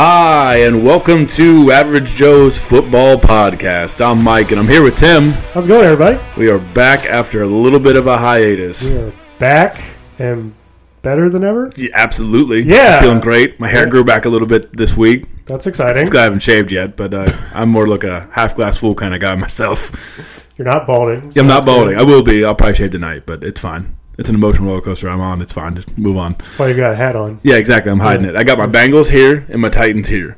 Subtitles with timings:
[0.00, 4.00] Hi, and welcome to Average Joe's Football Podcast.
[4.00, 5.30] I'm Mike, and I'm here with Tim.
[5.52, 6.20] How's it going, everybody?
[6.36, 8.90] We are back after a little bit of a hiatus.
[8.92, 9.82] We are back
[10.20, 10.54] and
[11.02, 11.72] better than ever.
[11.76, 12.62] Yeah, absolutely.
[12.62, 12.94] Yeah.
[12.98, 13.58] I'm feeling great.
[13.58, 13.90] My hair Yeah.
[13.90, 15.26] grew back a little bit this week.
[15.46, 16.06] That's exciting.
[16.16, 19.20] I haven't shaved yet, but uh, I'm more like a half glass full kind of
[19.20, 20.46] guy myself.
[20.56, 21.32] You're not balding.
[21.32, 21.76] so I'm not that's good.
[21.76, 21.98] balding.
[21.98, 22.44] I will be.
[22.44, 23.96] I'll probably shave tonight, but it's fine.
[24.18, 25.40] It's an emotional roller coaster I'm on.
[25.40, 25.74] It's fine.
[25.76, 26.32] Just move on.
[26.32, 27.38] That's why you got a hat on.
[27.44, 27.90] Yeah, exactly.
[27.92, 28.34] I'm hiding it.
[28.36, 30.36] I got my Bengals here and my Titans here.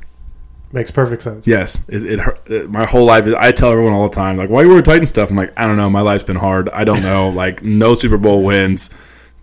[0.71, 1.47] Makes perfect sense.
[1.47, 3.27] Yes, it, it, it my whole life.
[3.27, 5.29] is- I tell everyone all the time, like, why you wear Titan stuff?
[5.29, 5.89] I'm like, I don't know.
[5.89, 6.69] My life's been hard.
[6.69, 7.29] I don't know.
[7.35, 8.89] like, no Super Bowl wins.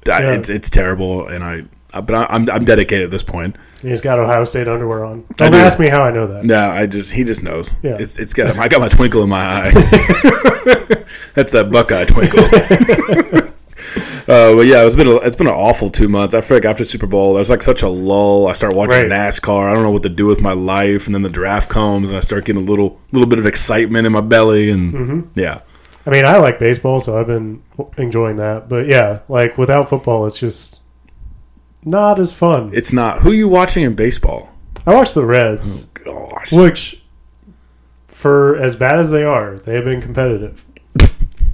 [0.08, 0.32] I- Yeah.
[0.34, 1.64] It's it's terrible, and I.
[2.00, 3.56] But I, I'm I'm dedicated at this point.
[3.82, 5.24] He's got Ohio State underwear on.
[5.36, 5.58] Don't do.
[5.58, 6.44] ask me how I know that.
[6.46, 7.72] Yeah, I just he just knows.
[7.82, 7.96] Yeah.
[7.98, 9.70] It's it's got I got my twinkle in my eye.
[11.34, 13.48] That's that Buckeye twinkle.
[14.28, 16.34] Uh, but yeah, it's been a, it's been an awful two months.
[16.34, 18.46] I feel like after Super Bowl, there's like such a lull.
[18.46, 19.08] I start watching Right.
[19.08, 19.70] NASCAR.
[19.70, 22.16] I don't know what to do with my life, and then the draft comes, and
[22.16, 25.40] I start getting a little little bit of excitement in my belly, and Mm-hmm.
[25.40, 25.60] yeah,
[26.06, 27.62] I mean, I like baseball, so I've been
[27.96, 28.68] enjoying that.
[28.68, 30.80] But yeah, like without football, it's just
[31.84, 32.70] not as fun.
[32.74, 33.20] it's not.
[33.22, 34.50] Who you watching in baseball?
[34.86, 37.02] I watch the Reds, Gosh, which,
[38.08, 40.64] for as bad as they are, they have been competitive.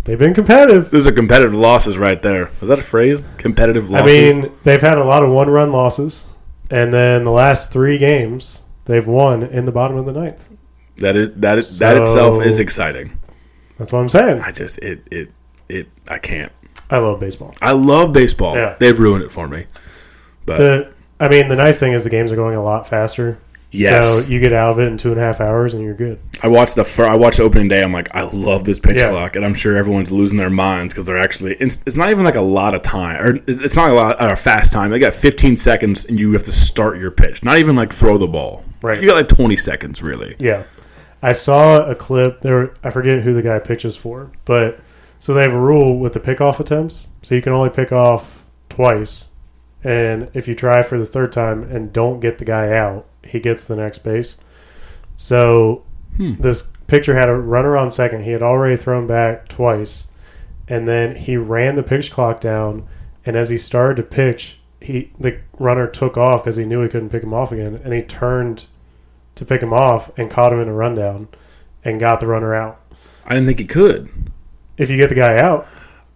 [0.05, 0.91] They've been competitive.
[0.91, 2.50] those are competitive losses right there.
[2.60, 3.22] Is that a phrase?
[3.38, 4.36] Competitive losses.
[4.36, 6.27] I mean, they've had a lot of one run losses,
[6.70, 10.48] and then the last three games they've won in the bottom of the ninth.
[10.98, 13.19] that is that is that itself is exciting.
[13.78, 14.41] That's what I'm saying.
[14.42, 15.30] I just it it
[15.69, 16.52] it I can't.
[16.91, 17.55] I love baseball.
[17.62, 18.56] I love baseball.
[18.56, 18.77] Yeah.
[18.78, 19.66] They've ruined it for me.
[20.44, 23.38] But The I mean, the nice thing is the games are going a lot faster.
[23.75, 25.94] Yes, So you get out of it in two and a half hours, and you're
[25.94, 26.19] good.
[26.42, 27.83] I watched the fir- I watched opening day.
[27.83, 29.11] I'm like, I love this pitch Yeah.
[29.11, 31.55] clock, and I'm sure everyone's losing their minds because they're actually.
[31.61, 34.31] It's, it's not even like a lot of time, or it's not a lot or
[34.33, 34.91] a fast time.
[34.91, 37.42] They got 15 seconds, and you have to start your pitch.
[37.44, 38.62] Not even like throw the ball.
[38.83, 39.00] Right.
[39.03, 40.36] You got like 20 seconds, really.
[40.38, 40.64] Yeah,
[41.22, 42.42] I saw a clip.
[42.42, 44.78] There, I forget who the guy pitches for, but
[45.19, 48.43] so they have a rule with the pickoff attempts, so you can only pick off
[48.69, 49.28] twice,
[49.82, 53.40] and if you try for the third time and don't get the guy out, he
[53.40, 54.36] gets the next base.
[55.16, 55.82] So
[56.16, 56.34] Hmm.
[56.38, 58.22] this picture had a runner on second.
[58.22, 60.06] He had already thrown back twice,
[60.68, 62.86] and then he ran the pitch clock down.
[63.26, 66.88] And as he started to pitch, he the runner took off because he knew he
[66.88, 68.66] couldn't pick him off again, and he turned
[69.34, 71.26] to pick him off and caught him in a rundown
[71.84, 72.80] and got the runner out.
[73.26, 74.08] I didn't think he could.
[74.76, 75.66] If you get the guy out,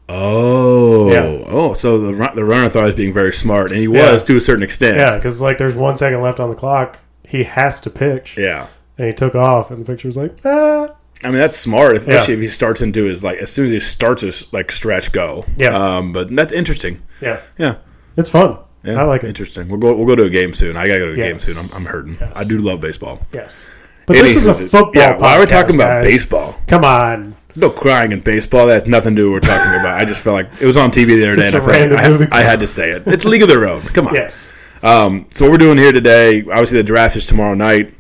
[0.09, 1.45] Oh, Yeah.
[1.49, 4.13] oh, so the the runner thought he was being very smart, and he Yeah.
[4.13, 4.97] was to a certain extent.
[4.97, 8.67] yeah, because like there's one second left on the clock, he has to pitch, yeah.
[8.97, 10.89] and he took off, and the picture was like, ah,
[11.25, 12.39] I mean that's smart, especially Yeah.
[12.39, 15.45] if he starts into his like as soon as he starts his like stretch go.
[15.57, 15.71] Yeah.
[15.77, 17.03] Um, but that's interesting.
[17.21, 17.75] yeah, Yeah.
[18.17, 18.57] it's fun.
[18.85, 19.01] Yeah.
[19.01, 19.29] I like it.
[19.29, 19.69] Interesting.
[19.69, 19.93] We'll go.
[19.95, 20.77] We'll go to a game soon.
[20.77, 21.59] I gotta go to a game soon.
[21.59, 22.17] I'm, I'm hurting.
[22.21, 22.33] Yes.
[22.37, 23.21] I do love baseball.
[23.35, 23.67] Yes,
[24.07, 24.93] but this is a football.
[24.95, 25.17] Yeah.
[25.19, 26.13] Why are we podcast, talking about guys.
[26.13, 26.55] baseball?
[26.69, 28.67] Come on, No crying in baseball.
[28.67, 30.01] That has nothing to do with what we're talking about.
[30.01, 31.85] I just felt like it was on TV the other Just day.
[31.85, 33.03] And I, felt I, I had to say it.
[33.07, 33.83] It's League of Their Own.
[33.83, 34.15] Come on.
[34.15, 34.49] yes,
[34.83, 37.95] Um, so what we're doing here today, obviously the draft is tomorrow night.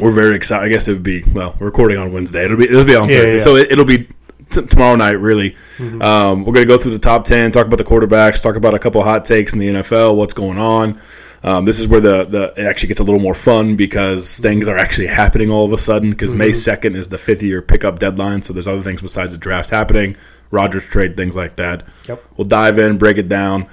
[0.00, 0.64] We're very excited.
[0.66, 2.44] I guess it would be well, we're recording on Wednesday.
[2.44, 3.42] It'll be it'll be on Yeah, Thursday, yeah.
[3.44, 4.08] so it, it'll be
[4.50, 5.12] t- tomorrow night.
[5.20, 6.02] Really, Mm-hmm.
[6.02, 8.78] um, we're gonna go through the top ten, talk about the quarterbacks, talk about a
[8.80, 11.00] couple of hot takes in the NFL, what's going on.
[11.44, 14.66] Um, this is where the, the it actually gets a little more fun because things
[14.66, 16.10] are actually happening all of a sudden.
[16.10, 16.58] Because May Mm-hmm.
[16.58, 20.16] second is the fifth year pickup deadline, so there's other things besides the draft happening,
[20.50, 21.86] Rodgers trade, things like that.
[22.08, 22.24] Yep.
[22.36, 23.68] We'll dive in, break it down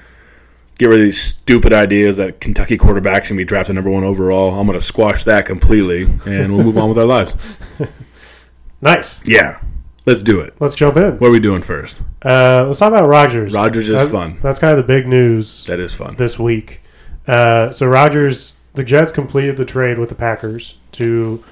[0.80, 4.60] get rid of these stupid ideas that Kentucky quarterbacks can be drafted number one overall.
[4.60, 7.36] I'm going to squash that completely, and we'll move on with our lives.
[8.82, 9.22] nice.
[9.28, 9.62] Yeah,
[10.08, 10.56] let's do it.
[10.60, 11.18] Let's jump in.
[11.20, 11.98] What are we doing first?
[12.26, 13.54] Uh, let's talk about Rodgers.
[13.54, 14.40] Rodgers is That- fun.
[14.42, 16.16] That's kind of the big news That is fun.
[16.18, 16.82] this week.
[17.28, 21.44] Uh, so Rodgers, the Jets completed the trade with the Packers to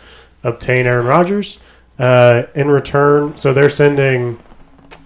[0.43, 1.59] obtain Aaron Rodgers.
[1.97, 4.39] Uh, in return, so they're sending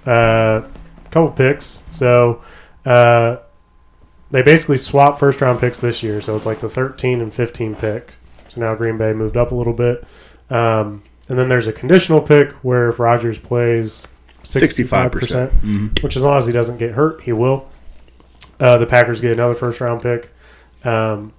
[0.05, 1.81] uh, a couple picks.
[1.89, 2.43] So
[2.85, 3.37] uh,
[4.29, 6.21] they basically swap first round picks this year.
[6.21, 8.13] So it's like the 13 and 15 pick.
[8.47, 10.05] So now Green Bay moved up a little bit.
[10.51, 14.07] Um, and then there's a conditional pick where if Rodgers plays
[14.43, 15.09] 65%.
[15.09, 17.69] 65%, percent hmm which as long as he doesn't get hurt, he will.
[18.59, 20.32] Uh, the Packers get another first round pick,
[20.83, 21.33] um,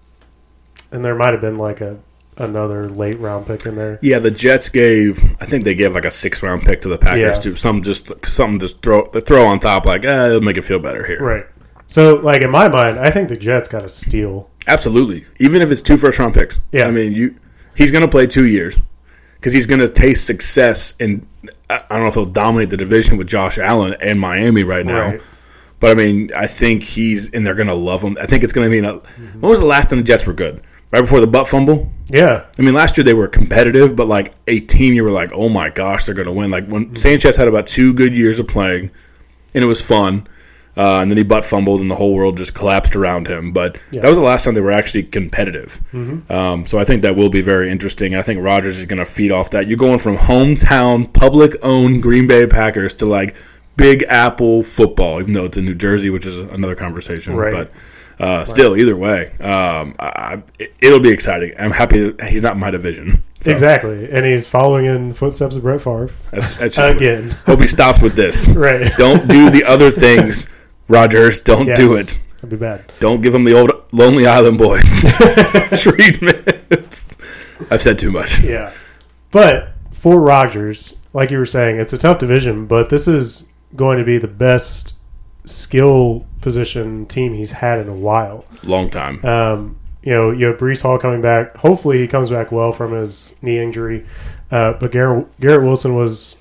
[0.92, 1.98] and there might have been like a
[2.36, 3.98] another late round pick in there.
[4.02, 5.22] Yeah, the Jets gave.
[5.40, 7.32] I think they gave like a six round pick to the Packers Yeah.
[7.32, 7.56] too.
[7.56, 11.06] Some just something to throw throw on top, like eh, it'll make it feel better
[11.06, 11.20] here.
[11.20, 11.46] Right.
[11.86, 14.50] So, like in my mind, I think the Jets got a steal.
[14.66, 15.26] Absolutely.
[15.38, 16.58] Even if it's two first round picks.
[16.72, 16.86] Yeah.
[16.86, 17.36] I mean, you
[17.76, 18.76] he's going to play two years
[19.36, 21.26] because he's going to taste success and
[21.68, 24.86] I I don't know if he'll dominate the division with Josh Allen and Miami right
[24.86, 25.00] now.
[25.10, 25.22] Right.
[25.84, 28.16] But I mean, I think he's and they're going to love him.
[28.18, 28.80] I think it's going to be.
[28.86, 29.40] Mm-hmm.
[29.40, 30.62] When was the last time the Jets were good?
[30.92, 31.90] right before the butt fumble.
[32.06, 35.30] Yeah, I mean, last year they were competitive, but like a team, you were like,
[35.34, 36.50] oh my gosh, they're going to win.
[36.50, 38.90] Like when Sanchez had about two good years of playing,
[39.54, 40.26] and it was fun.
[40.76, 43.52] Uh, and then he butt fumbled, and the whole world just collapsed around him.
[43.52, 44.00] But Yeah.
[44.00, 45.78] that was the last time they were actually competitive.
[46.30, 48.14] Um, so I think that will be very interesting.
[48.16, 49.68] I think Rodgers is going to feed off that.
[49.68, 53.36] You're going from hometown, public-owned Green Bay Packers to like
[53.76, 57.34] Big Apple football, even though it's in New Jersey, which is another conversation.
[57.36, 57.52] Right.
[57.52, 57.72] But
[58.24, 61.52] uh, still, either way, um, I, it- it'll be exciting.
[61.58, 63.22] I'm happy he's not in my division.
[63.42, 64.08] So exactly.
[64.10, 67.32] And he's following in the footsteps of Brett Favre That's, that's again.
[67.46, 68.48] Hope he stops with this.
[68.56, 68.90] right.
[68.96, 70.48] Don't do the other things,
[70.88, 71.40] Rodgers.
[71.40, 71.76] Don't Yes.
[71.76, 72.22] do it.
[72.36, 72.90] That'd be bad.
[73.00, 75.02] Don't give him the old Lonely Island Boys
[75.82, 77.14] treatment.
[77.70, 78.40] I've said too much.
[78.42, 78.72] Yeah.
[79.30, 83.98] But for Rodgers, like you were saying, it's a tough division, but this is going
[83.98, 84.94] to be the best
[85.44, 88.44] skill position team he's had in a while.
[88.62, 89.24] Long time.
[89.24, 91.56] Um, you know, you have Breece Hall coming back.
[91.56, 94.06] Hopefully, he comes back well from his knee injury.
[94.50, 96.36] Uh, but Garrett, Garrett Wilson was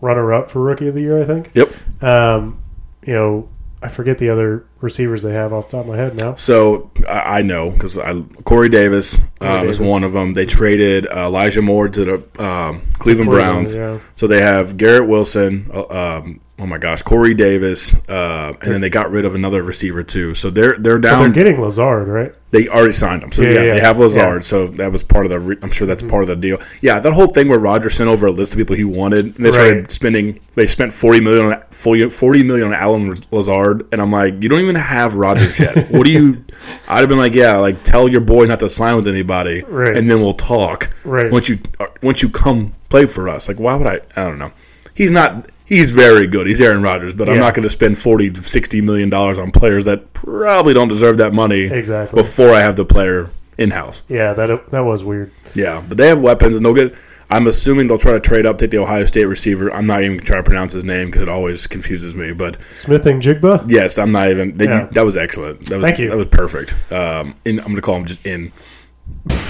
[0.00, 1.50] runner up for Rookie of the Year, I think.
[1.54, 1.72] Yep.
[2.02, 2.62] Um,
[3.02, 3.48] you know,
[3.82, 6.34] I forget the other receivers they have off the top of my head now.
[6.34, 9.90] So I, I know because I Corey Davis uh, Corey was Davis.
[9.90, 10.34] one of them.
[10.34, 13.76] They traded uh, Elijah Moore to the um, Cleveland Browns.
[13.76, 13.98] Yeah.
[14.14, 15.70] So they have Garrett Wilson.
[15.72, 15.86] Uh,
[16.18, 20.02] um, oh my gosh, Corey Davis, uh, and then they got rid of another receiver
[20.02, 20.34] too.
[20.34, 22.34] So they're they're But they're getting Lazard, right?
[22.52, 24.16] They already signed him, so Yeah, yeah, yeah, they have Lazard.
[24.22, 24.30] yeah.
[24.38, 24.42] Mm-hmm.
[24.42, 25.38] So that was part of the.
[25.40, 26.58] Re- I'm sure that's part of the deal.
[26.80, 29.44] Yeah, that whole thing where Roger sent over a list of people he wanted, and
[29.44, 29.90] they started Right.
[29.90, 30.40] spending.
[30.54, 34.60] They spent forty million on forty million on Allen Lazard, and I'm like, you don't
[34.60, 35.90] even have Rodgers yet.
[35.90, 36.44] what do you?
[36.88, 39.94] I'd have been like, yeah, like tell your boy not to sign with anybody, Right.
[39.96, 40.88] and then we'll talk.
[41.04, 41.30] Right.
[41.30, 44.00] Once you uh, once you come play for us, like why would I?
[44.14, 44.52] I don't know.
[44.94, 45.50] He's not.
[45.66, 46.46] He's very good.
[46.46, 49.50] He's Aaron Rodgers, but I'm not going to spend 40 to 60 million dollars on
[49.50, 52.16] players that probably don't deserve that money Exactly.
[52.22, 54.04] before I have the player in house.
[54.08, 55.32] Yeah, that that was weird.
[55.54, 56.94] Yeah, but they have weapons, and they'll get.
[57.28, 59.74] I'm assuming they'll try to trade up, take the Ohio State receiver.
[59.74, 62.32] I'm not even trying to pronounce his name because it always confuses me.
[62.32, 63.64] But Smith-Njigba.
[63.68, 64.56] yes, I'm not even.
[64.56, 64.86] They, Yeah.
[64.92, 65.64] That was excellent.
[65.66, 66.10] That was, Thank you.
[66.10, 66.76] That was perfect.
[66.92, 68.52] Um, in, I'm going to call him just in.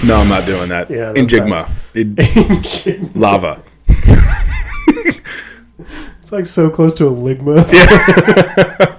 [0.03, 0.89] No, I'm not doing that.
[0.89, 3.61] Yeah, in Jigma, In- it's lava.
[6.31, 7.65] like so close to a ligma.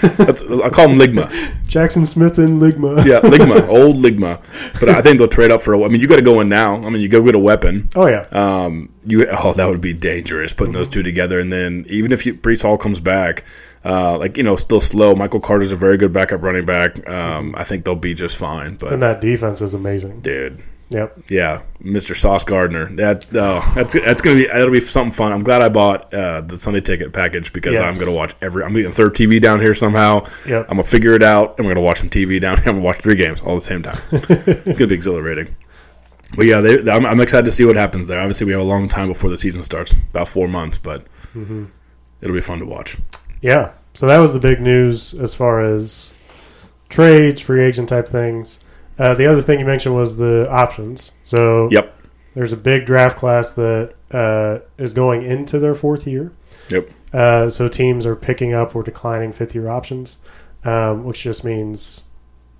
[0.00, 1.30] That's, I call him Ligma.
[1.66, 3.04] Jackson Smith and ligma.
[3.04, 4.42] Yeah, Ligma, old Ligma.
[4.80, 5.74] But I think they'll trade up for.
[5.74, 6.74] a I mean, you got to go in now.
[6.76, 7.88] I mean, you go get a weapon.
[7.94, 8.24] Oh yeah.
[8.32, 12.26] Um, you oh that would be dangerous putting those two together, and then even if
[12.26, 13.44] you, Breece Hall comes back,
[13.84, 15.14] uh, like you know, still slow.
[15.14, 17.08] Michael Carter's a very good backup running back.
[17.08, 18.76] Um, I think they'll be just fine.
[18.76, 20.20] But And that defense is amazing.
[20.20, 21.18] dude, Yep.
[21.28, 22.16] yeah, Mr.
[22.16, 25.30] Sauce Gardner, that oh, that's that's gonna be that'll be something fun.
[25.32, 27.82] I'm glad I bought uh, the Sunday ticket package because Yes.
[27.82, 28.64] I'm gonna watch every.
[28.64, 30.24] I'm getting third TV down here somehow.
[30.48, 30.66] Yep.
[30.68, 32.64] I'm gonna figure it out, and we're gonna watch some TV down here.
[32.70, 34.00] I'm gonna watch three games all at the same time.
[34.10, 35.54] it's gonna be exhilarating.
[36.36, 38.18] But yeah, they, I'm, I'm excited to see what happens there.
[38.20, 41.66] Obviously, we have a long time before the season starts, about four months, but Mm-hmm.
[42.20, 42.98] it'll be fun to watch.
[43.40, 43.70] Yeah.
[43.94, 46.12] So that was the big news as far as
[46.88, 48.58] trades, free agent type things.
[49.00, 51.10] Uh, the other thing you mentioned was the options.
[51.24, 51.96] So Yep,
[52.34, 56.32] there's a big draft class that uh, is going into their fourth year.
[56.68, 60.18] yep, Uh, so teams are picking up or declining fifth year options,
[60.64, 62.04] um, which just means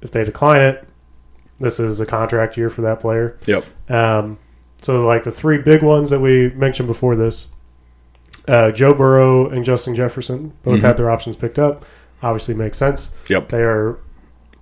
[0.01, 0.89] if they decline it,
[1.61, 3.37] this is a contract year for that player.
[3.47, 3.65] yep.
[3.91, 4.39] Um,
[4.81, 7.49] so, like the three big ones that we mentioned before this,
[8.49, 10.83] uh, Joe Burrow and Justin Jefferson both Mhm.
[10.83, 11.85] had their options picked up.
[12.23, 13.11] Obviously, makes sense.
[13.29, 13.51] Yep.
[13.51, 13.99] They are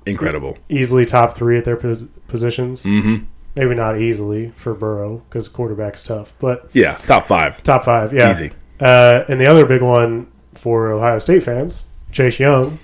[0.06, 0.56] Incredible.
[0.68, 2.82] easily top three at their pos- positions.
[2.82, 3.16] hmm
[3.56, 7.60] Maybe not easily for Burrow because quarterback's tough, but Yeah, top five.
[7.64, 8.30] top five, yeah.
[8.30, 8.52] Easy.
[8.78, 12.78] Uh, and the other big one for Ohio State fans, Chase Young,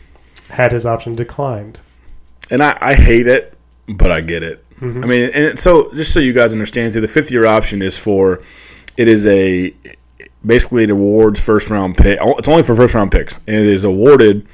[0.50, 1.80] had his option declined.
[2.50, 3.56] And I, I hate it,
[3.88, 4.64] but I get it.
[4.80, 5.04] Mhm.
[5.04, 7.96] I mean, and so just so you guys understand, too, the fifth year option is
[7.96, 8.42] for
[8.96, 9.72] it is a
[10.44, 12.18] basically it awards first round pick.
[12.20, 14.46] It's only for first round picks, and it is awarded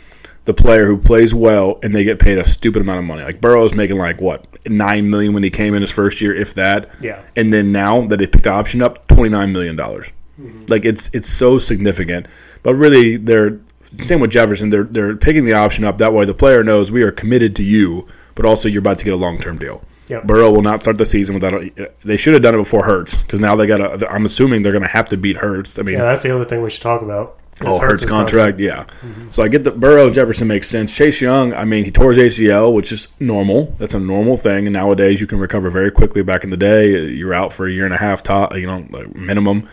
[0.50, 3.22] the player who plays well, and they get paid a stupid amount of money.
[3.22, 6.54] Like Burrow's making like what nine million when he came in his first year, if
[6.54, 6.90] that.
[7.00, 7.22] Yeah.
[7.36, 10.08] And then now that they picked the option up, twenty nine million dollars.
[10.40, 10.64] Mm-hmm.
[10.68, 12.26] Like it's it's so significant.
[12.62, 13.60] But really, they're
[14.00, 14.70] same with Jefferson.
[14.70, 16.24] They're they're picking the option up that way.
[16.24, 19.18] The player knows we are committed to you, but also you're about to get a
[19.18, 19.82] long term deal.
[20.08, 20.24] Yep.
[20.24, 21.54] Burrow will not start the season without.
[21.54, 24.02] A, they should have done it before Hurts because now they got.
[24.10, 25.78] I'm assuming they're going to have to beat Hurts.
[25.78, 27.39] I mean, Yeah, that's the other thing we should talk about.
[27.62, 28.86] Oh, Hurts contract, yeah.
[29.28, 30.94] So I get the Burrow Jefferson makes sense.
[30.96, 33.74] Chase Young, I mean, he tore his ACL, which is normal.
[33.78, 36.22] That's a normal thing, and nowadays you can recover very quickly.
[36.22, 38.86] Back in the day, you're out for a year and a half, top, you know,
[38.90, 39.68] like minimum.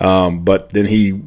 [0.00, 1.20] Um, but then he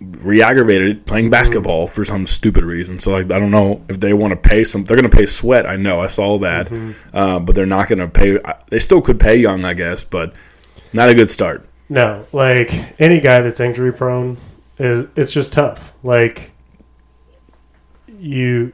[0.00, 3.00] re-aggravated playing basketball for some stupid reason.
[3.00, 4.84] So like I don't know if they want to pay some.
[4.84, 5.66] They're going to pay Sweat.
[5.66, 6.00] I know.
[6.00, 6.72] I saw that,
[7.12, 8.38] uh, but they're not going to pay.
[8.70, 10.32] They still could pay Young, I guess, but
[10.92, 11.68] not a good start.
[11.88, 14.36] No, like any guy that's injury prone
[14.78, 15.92] it's just tough.
[16.02, 16.52] Like
[18.18, 18.72] you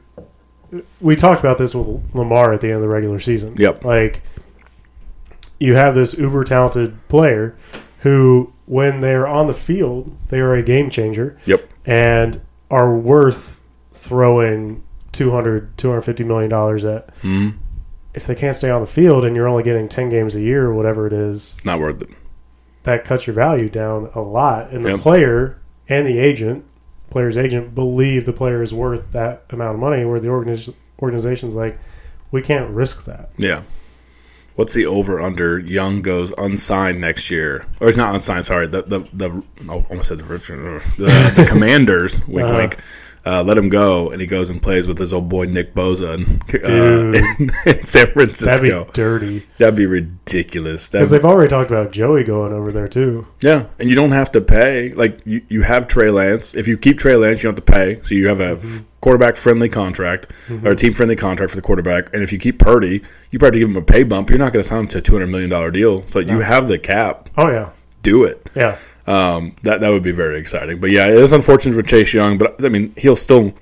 [0.99, 3.55] we talked about this with Lamar at the end of the regular season.
[3.57, 3.83] Yep.
[3.85, 4.21] Like
[5.59, 7.55] you have this uber talented player
[7.99, 11.67] who when they're on the field, they are a game changer Yep.
[11.85, 13.61] and are worth
[13.93, 17.09] throwing 200 250 million dollars at.
[17.21, 17.49] hmm
[18.13, 20.65] If they can't stay on the field and you're only getting 10 games a year
[20.65, 22.09] or whatever it is, Not worth it.
[22.83, 24.71] that cuts your value down a lot.
[24.71, 24.99] And the Yep.
[24.99, 25.57] player
[25.89, 26.65] and the agent,
[27.09, 30.05] player's agent, believe the player is worth that amount of money.
[30.05, 31.77] Where the organiz- organization's like,
[32.31, 33.29] we can't risk that.
[33.37, 33.63] Yeah.
[34.55, 35.59] What's the over under?
[35.59, 38.45] Young goes unsigned next year, or it's not unsigned.
[38.45, 42.25] Sorry, the the the oh, almost said the the, the Commanders.
[42.25, 42.57] wink, Uh-huh.
[42.59, 42.77] wink.
[43.27, 46.13] Uh, let him go, and he goes and plays with his old boy Nick Bosa
[46.13, 48.85] in, uh, in, in San That'd Francisco.
[48.85, 50.89] be dirty That'd be ridiculous.
[50.89, 53.25] because they've already talked about Joey going over there too.
[53.41, 54.91] yeah, and you don't have to pay.
[54.91, 56.53] Like you, you have Trey Lance.
[56.55, 57.99] If you keep Trey Lance, you don't have to pay.
[58.03, 58.59] So you have a
[59.01, 60.27] quarterback friendly contract
[60.63, 62.13] or a team friendly contract for the quarterback.
[62.13, 63.01] And if you keep Purdy,
[63.31, 64.29] you probably give him a pay bump.
[64.29, 66.05] You're not going to sign him to a two hundred million dollar deal.
[66.07, 67.29] So you have the cap.
[67.37, 67.71] Oh yeah,
[68.03, 68.47] Do it.
[68.55, 70.79] yeah, Um, that that would be very exciting.
[70.79, 72.37] But yeah, it is unfortunate for Chase Young.
[72.37, 73.53] But I mean, he'll still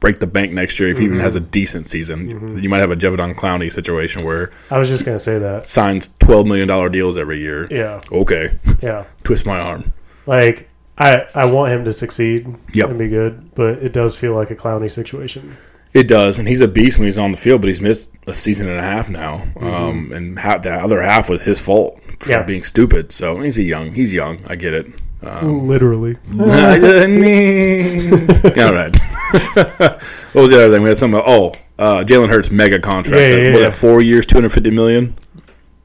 [0.00, 2.58] break the bank next year if he even has a decent season.
[2.62, 5.66] You might have a Jevon Clowney situation where I was just gonna say that.
[5.66, 7.66] signs twelve million dollar deals every year.
[7.72, 9.04] Yeah, Okay, yeah.
[9.24, 9.92] twist my arm.
[10.26, 12.90] Like I, I want him to succeed Yep.
[12.90, 15.56] and be good, but it does feel like a Clowney situation.
[15.94, 17.62] It does, and he's a beast when he's on the field.
[17.62, 21.28] But he's missed a season and a half now, um, and half, the other half
[21.30, 22.42] was his fault for Yeah.
[22.42, 23.12] being stupid.
[23.12, 23.92] So he's a young.
[23.94, 24.40] He's young.
[24.46, 24.86] I get it.
[25.22, 26.16] Um, Literally.
[26.40, 26.46] All
[28.74, 28.96] right.
[30.32, 30.82] what was the other thing?
[30.82, 31.14] We had some.
[31.14, 33.20] Oh, uh, Jalen Hurts mega contract.
[33.20, 35.16] Yeah, yeah, was it four years, two hundred fifty million?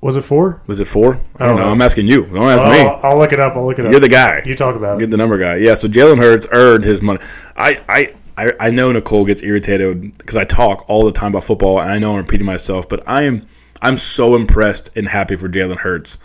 [0.02, 0.62] Was it four?
[0.68, 1.16] Was it four?
[1.16, 1.66] I don't don't know.
[1.66, 1.72] know.
[1.72, 2.26] I'm asking you.
[2.26, 3.00] Don't ask I'll, me.
[3.04, 3.56] I'll look it up.
[3.56, 3.92] I'll look it up.
[3.92, 4.42] You're the guy.
[4.46, 5.12] you talk about Get it.
[5.12, 5.56] the number guy.
[5.58, 5.76] Yeah.
[5.76, 7.20] So Jalen Hurts earned his money.
[7.56, 8.14] I I.
[8.36, 11.92] I, I know Nicole gets irritated because I talk all the time about football, and
[11.92, 13.46] I know I'm repeating myself, but I am
[13.84, 16.18] I'm so impressed and happy for Jalen Hurts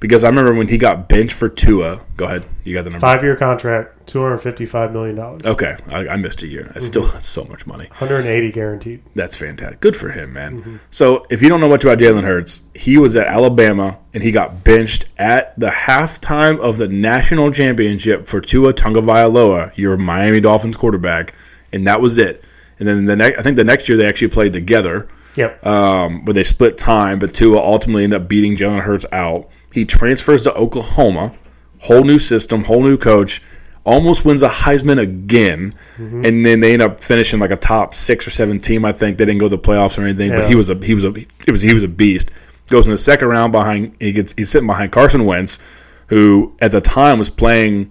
[0.00, 2.04] because I remember when he got benched for Tua.
[2.16, 3.00] Go ahead, you got the number.
[3.00, 6.70] Five year contract, two hundred fifty five million dollars, Okay, I, I missed a year.
[6.74, 7.86] That's still that's so much money.
[7.86, 9.02] one hundred eighty guaranteed.
[9.14, 9.80] That's fantastic.
[9.80, 10.60] Good for him, man.
[10.60, 10.76] Mm-hmm.
[10.90, 14.30] So, if you don't know much about Jalen Hurts, he was at Alabama and he
[14.32, 20.76] got benched at the halftime of the national championship for Tua Tagovailoa, your Miami Dolphins
[20.76, 21.34] quarterback,
[21.72, 22.42] and that was it.
[22.78, 25.66] And then the next, I think the next year they actually played together, Yep.
[25.66, 27.18] um, but they split time.
[27.18, 29.48] But Tua ultimately ended up beating Jalen Hurts out.
[29.72, 31.34] He transfers to Oklahoma,
[31.80, 33.42] whole new system, whole new coach.
[33.84, 38.24] Almost wins a Heisman again, and then they end up finishing like a top six
[38.26, 38.84] or seven team.
[38.84, 40.94] I think they didn't go to the playoffs or anything, but he was a he
[40.94, 42.30] was a he was he was a beast.
[42.68, 45.58] Goes in the second round behind he gets he's sitting behind Carson Wentz,
[46.06, 47.90] who at the time was playing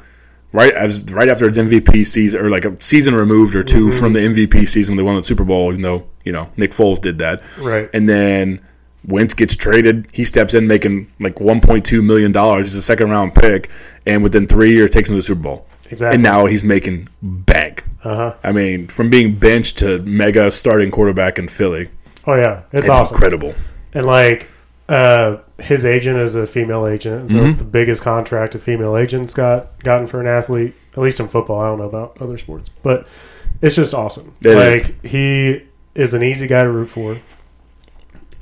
[0.53, 4.13] right as right after his MVP season or like a season removed or 2 from
[4.13, 5.71] the MVP season when they won the Super Bowl.
[5.71, 7.89] Even though you know Nick Foles did that, Right.
[7.93, 8.61] and then
[9.07, 10.07] Wentz gets traded.
[10.11, 12.67] He steps in making like 1.2 million dollars.
[12.67, 13.69] He's a second round pick,
[14.05, 15.65] and within three years takes him to the Super Bowl.
[15.89, 16.15] Exactly.
[16.15, 17.83] And now he's making bank.
[18.03, 18.33] Uh huh.
[18.43, 21.89] I mean, from being benched to mega starting quarterback in Philly,
[22.27, 23.15] Oh yeah, it's, it's awesome.
[23.15, 23.53] incredible.
[23.93, 24.47] And like
[24.87, 27.45] uh, his agent is a female agent, so Mm-hmm.
[27.47, 31.27] it's the biggest contract a female agent's got gotten for an athlete, at least in
[31.27, 31.59] football.
[31.59, 33.07] I don't know about other sports, but
[33.61, 34.33] it's just awesome.
[34.45, 35.63] It like he
[35.95, 37.17] is an easy guy to root for.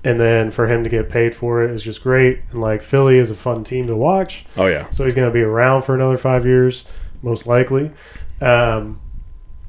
[0.03, 2.39] And then for him to get paid for it is just great.
[2.51, 4.45] And like Philly is a fun team to watch.
[4.55, 6.85] Oh yeah, So he's going to be around for another five years,
[7.21, 7.91] most likely.
[8.39, 9.01] Um,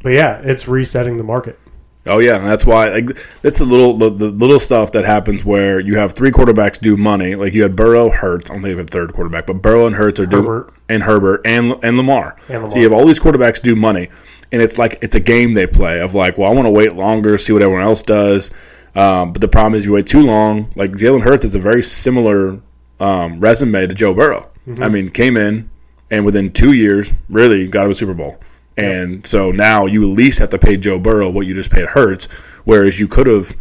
[0.02, 1.58] but yeah, it's resetting the market.
[2.06, 2.37] oh yeah.
[2.37, 3.06] And that's why like
[3.42, 6.96] that's the little the, the little stuff that happens where you have three quarterbacks do
[6.96, 7.34] money.
[7.34, 8.50] Like you had Burrow, Hurts.
[8.50, 10.75] I don't think you have a third quarterback, but Burrow and Hurts are doing Herbert.
[10.88, 12.37] and Herbert and and Lamar.
[12.49, 12.70] And Lamar.
[12.70, 14.08] So you have all these quarterbacks do money,
[14.52, 16.95] and it's like it's a game they play of like, well, I want to wait
[16.95, 18.50] longer, see what everyone else does.
[18.95, 20.73] Um, but the problem is, you wait too long.
[20.75, 22.61] Like Jalen Hurts is a very similar
[22.99, 24.50] um, resume to Joe Burrow.
[24.83, 25.71] I mean, came in
[26.11, 28.38] and within two years, really got to a Super Bowl.
[28.76, 31.87] And so now you at least have to pay Joe Burrow what you just paid
[31.87, 32.26] Hurts,
[32.64, 33.57] whereas you could have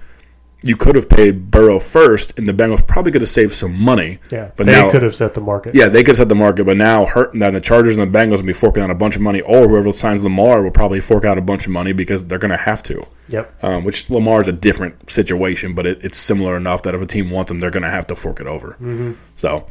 [0.62, 4.20] you could have paid Burrow first, and the Bengals probably could have saved some money.
[4.30, 5.74] Yeah, but they now could have set the market.
[5.74, 8.18] yeah, they could have set the market, but now hurt now the Chargers and the
[8.18, 11.00] Bengals will be forking out a bunch of money, or whoever signs Lamar will probably
[11.00, 13.06] fork out a bunch of money because they're going to have to.
[13.30, 13.64] Yep.
[13.64, 17.06] Um, which Lamar is a different situation, but it, it's similar enough that if a
[17.06, 18.76] team wants him, they're going to have to fork it over.
[19.36, 19.66] So,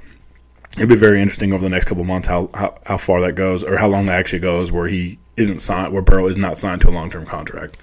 [0.77, 3.65] it'd be very interesting over the next couple months how, how how far that goes
[3.65, 6.81] or how long that actually goes where he isn't signed where Burrow is not signed
[6.83, 7.77] to a long term contract.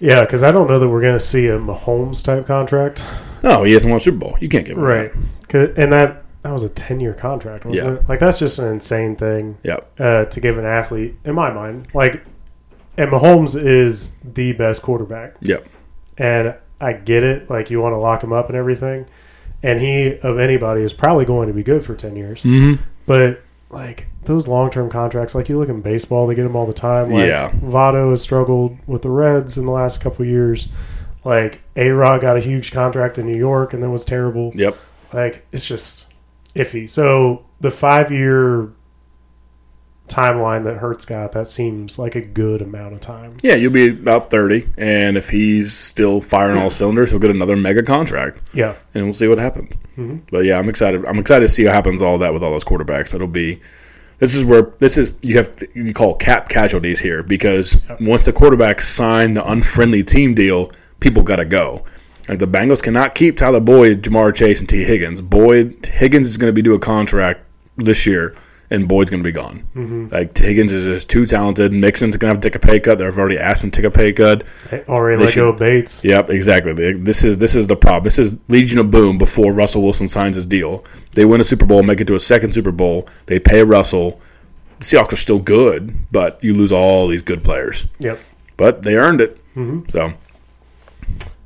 [0.00, 3.04] Yeah, because I don't know that we're going to see a Mahomes type contract.
[3.42, 4.36] No, he hasn't won Super Bowl.
[4.40, 5.12] You can't give him Right.
[5.52, 7.94] And that that was a ten year contract, wasn't Yeah.
[8.00, 8.08] it?
[8.08, 9.56] Like that's just an insane thing.
[9.62, 9.90] Yep.
[10.00, 11.88] uh, to give an athlete, in my mind.
[11.94, 12.24] Like,
[12.98, 15.66] and Mahomes is the best quarterback, Yep.
[16.18, 17.48] and I get it.
[17.48, 19.06] Like you want to lock him up and everything,
[19.62, 22.42] and he of anybody is probably going to be good for ten years.
[22.42, 22.82] Mm-hmm.
[23.06, 26.66] But like those long term contracts, like you look in baseball, they get them all
[26.66, 27.10] the time.
[27.10, 27.50] Like Yeah.
[27.62, 30.68] Votto has struggled with the Reds in the last couple of years.
[31.24, 34.52] Like A Rod got a huge contract in New York and then was terrible.
[34.54, 34.76] Yep.
[35.12, 36.06] Like it's just
[36.54, 36.88] iffy.
[36.88, 38.70] So the five year
[40.08, 43.36] timeline that Hurts got, that seems like a good amount of time.
[43.42, 47.56] Yeah, you'll be about thirty, and if he's still firing all cylinders, he'll get another
[47.56, 48.74] mega contract, Yeah.
[48.94, 49.74] and we'll see what happens.
[49.96, 50.20] Mhm.
[50.30, 51.04] But yeah, I'm excited.
[51.06, 53.14] I'm excited to see what happens all that with all those quarterbacks.
[53.14, 53.60] It'll be.
[54.24, 58.32] This is where this is you have you call cap casualties here because once the
[58.32, 61.84] quarterbacks sign the unfriendly team deal, people got to go.
[62.26, 65.20] Like the Bengals cannot keep Tyler Boyd, Ja'Marr Chase, and Tee Higgins.
[65.20, 67.42] Boyd Higgins is going to be due a contract
[67.76, 68.34] this year,
[68.70, 69.68] and Boyd's going to be gone.
[69.76, 70.06] Mm-hmm.
[70.14, 71.72] Like Higgins is just too talented.
[71.72, 72.98] Mixon's going to have to take a pay cut.
[72.98, 74.42] They've already asked him to take a pay cut.
[74.88, 76.02] Already They let go of Bates.
[76.04, 76.72] Yep, exactly.
[76.72, 78.04] They- This is this is the problem.
[78.04, 80.84] This is Legion of Boom before Russell Wilson signs his deal.
[81.12, 83.06] They win a Super Bowl, make it to a second Super Bowl.
[83.26, 84.20] They pay Russell.
[84.80, 87.86] The Seahawks are still good, but you lose all these good players.
[88.00, 88.18] Yep.
[88.56, 89.38] But they earned it.
[89.54, 90.14] hmm So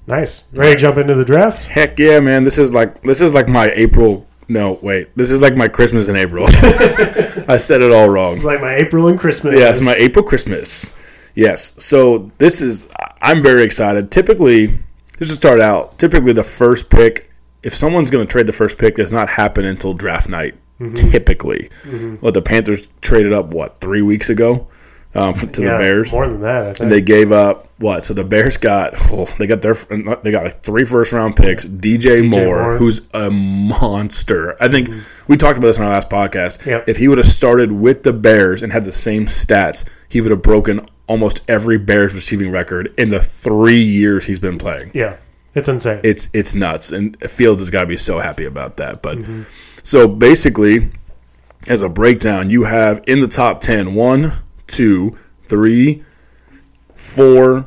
[0.06, 0.44] Nice.
[0.52, 1.64] Ready to jump into the draft?
[1.66, 2.44] heck yeah, man!
[2.44, 4.26] This is like this is like my April.
[4.48, 5.14] No, wait.
[5.16, 6.46] This is like my Christmas in April.
[7.48, 8.34] I said it all wrong.
[8.34, 9.54] It's like my April and Christmas.
[9.54, 10.94] Yeah, it's my April Christmas.
[11.34, 11.74] Yes.
[11.82, 12.88] So this is
[13.20, 14.10] I'm very excited.
[14.10, 14.78] Typically,
[15.18, 17.30] just to start out, typically the first pick,
[17.62, 20.54] if someone's going to trade the first pick, does not happen until draft night.
[20.80, 21.10] Mm-hmm.
[21.10, 22.16] Typically, mm-hmm.
[22.20, 24.68] well, the Panthers traded up what three weeks ago
[25.18, 26.80] um, to Yeah, the Bears, More than that, I think.
[26.80, 28.04] and they gave up what?
[28.04, 31.66] So the Bears got oh, they got their they got like three first round picks.
[31.66, 32.76] DJ, Moore, Moore.
[32.78, 34.56] who's a monster.
[34.62, 34.88] I think
[35.26, 36.64] we talked about this in our last podcast.
[36.66, 36.88] Yep.
[36.88, 40.30] If he would have started with the Bears and had the same stats, he would
[40.30, 44.90] have broken almost every Bears receiving record in the three years he's been playing.
[44.94, 45.16] yeah,
[45.54, 46.00] it's insane.
[46.04, 49.02] It's it's nuts, and Fields has got to be so happy about that.
[49.02, 49.18] But
[49.82, 50.90] so basically,
[51.68, 54.32] as a breakdown, you have in the top 10, one,
[54.68, 56.04] two, three,
[56.94, 57.66] four,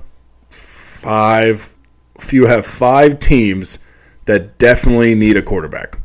[0.49, 1.73] five.
[2.31, 3.79] You have five teams
[4.25, 5.97] that definitely need a quarterback.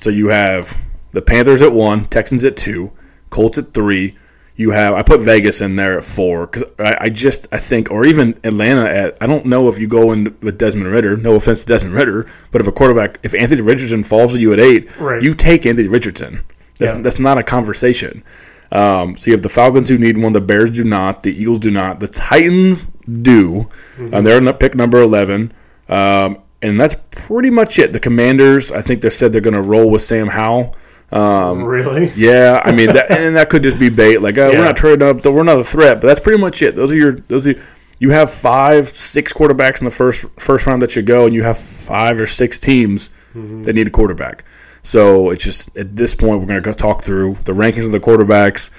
[0.00, 0.76] So you have
[1.12, 2.90] the Panthers at one, Texans at two,
[3.30, 4.16] Colts at three.
[4.56, 7.90] You have I put Vegas in there at four because I, I just I think
[7.90, 11.16] or even Atlanta at I don't know if you go in with Desmond Ridder.
[11.16, 14.52] No offense to Desmond Ridder, but if a quarterback if Anthony Richardson falls to you
[14.52, 15.22] at eight, Right.
[15.22, 16.44] you take Anthony Richardson.
[16.78, 17.00] That's, Yeah.
[17.00, 18.22] that's not a conversation.
[18.72, 21.58] Um, so you have the Falcons who need one, the Bears do not, the Eagles
[21.58, 23.68] do not, the Titans do.
[23.98, 25.52] and they're pick number eleven,
[25.90, 27.92] um, and that's pretty much it.
[27.92, 30.74] The Commanders, I think they said they're going to roll with Sam Howell.
[31.10, 32.10] Um, really?
[32.16, 34.22] yeah, I mean, that, and that could just be bait.
[34.22, 34.58] Like, uh, Yeah.
[34.60, 36.00] we're not trading up, we're not a threat.
[36.00, 36.74] But that's pretty much it.
[36.74, 37.54] Those are your, those are.
[37.98, 41.42] You have five, six quarterbacks in the first first round that you go, and you
[41.44, 44.44] have five or six teams that need a quarterback.
[44.82, 48.00] So it's just at this point we're going to talk through the rankings of the
[48.00, 48.70] quarterbacks,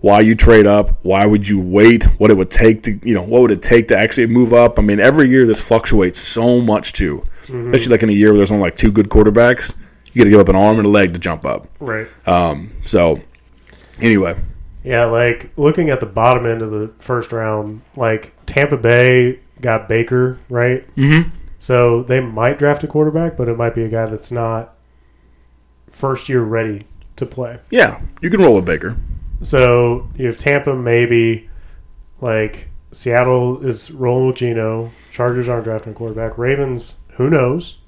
[0.00, 3.22] why you trade up, why would you wait, what it would take to you know
[3.22, 4.78] what would it take to actually move up.
[4.78, 8.38] I mean, every year this fluctuates so much too, especially like in a year where
[8.38, 9.74] there's only like two good quarterbacks.
[10.12, 11.68] You got to give up an arm and a leg to jump up.
[11.78, 12.06] Right.
[12.26, 13.20] Um, so
[14.00, 14.38] anyway,
[14.84, 19.88] Yeah, like looking at the bottom end of the first round, like Tampa Bay got
[19.88, 20.86] Baker, right?
[20.96, 21.30] mm-hmm.
[21.58, 24.75] So they might draft a quarterback, but it might be a guy that's not
[25.96, 27.58] first year ready to play.
[27.70, 28.96] yeah, you can roll with Baker.
[29.42, 31.48] So you have Tampa, maybe
[32.20, 34.90] like Seattle is rolling with Geno.
[35.12, 36.36] Chargers aren't drafting a quarterback.
[36.38, 37.78] Ravens, who knows?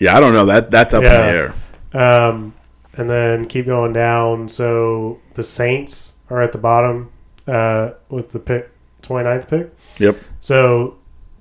[0.00, 1.28] Yeah, I don't know that that's up Yeah.
[1.28, 1.52] in
[1.92, 2.28] the air.
[2.28, 2.54] Um,
[2.96, 4.48] and then keep going down.
[4.48, 7.10] So the Saints are at the bottom
[7.46, 8.70] uh, with the pick
[9.02, 9.72] 29th pick.
[9.98, 10.16] Yep.
[10.40, 10.96] So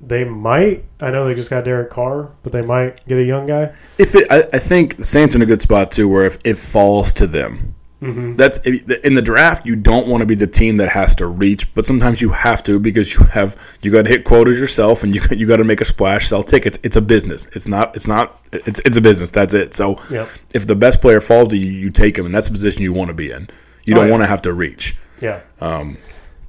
[0.08, 0.86] they might.
[1.02, 3.74] I know they just got Derek Carr, but they might get a young guy.
[3.98, 6.38] If it, I, I think the Saints are in a good spot too, where if
[6.44, 8.36] it falls to them, Mm-hmm.
[8.36, 9.66] that's in the draft.
[9.66, 12.62] You don't want to be the team that has to reach, but sometimes you have
[12.64, 15.64] to because you have you got to hit quotas yourself, and you you got to
[15.64, 16.78] make a splash, sell tickets.
[16.84, 17.48] It's a business.
[17.54, 17.96] It's not.
[17.96, 18.42] It's not.
[18.52, 19.32] It's it's a business.
[19.32, 19.74] That's it.
[19.74, 20.28] So Yep.
[20.54, 22.92] if the best player falls to you, you take him, and that's the position you
[22.92, 23.50] want to be in.
[23.86, 24.12] You Oh, don't yeah.
[24.12, 24.98] want to have to reach.
[25.22, 25.40] Yeah.
[25.62, 25.98] Um,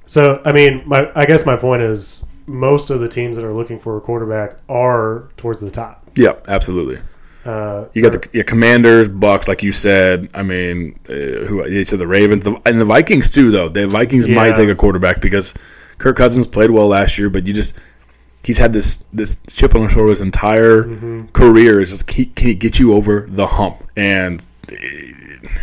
[0.07, 3.53] So I mean, my I guess my point is most of the teams that are
[3.53, 6.07] looking for a quarterback are towards the top.
[6.15, 6.99] yeah, absolutely.
[7.45, 10.29] Uh, You got the yeah, Commanders, Bucks, like you said.
[10.33, 11.13] I mean, uh,
[11.45, 13.51] who each of the Ravens the, and the Vikings too.
[13.51, 14.35] Though the Vikings Yeah.
[14.35, 15.53] might take a quarterback because
[15.99, 17.75] Kirk Cousins played well last year, but you just
[18.43, 21.21] he's had this this chip on his shoulder his entire Mm-hmm.
[21.33, 21.79] career.
[21.79, 23.83] Is just can, can he get you over the hump?
[23.95, 24.75] And uh,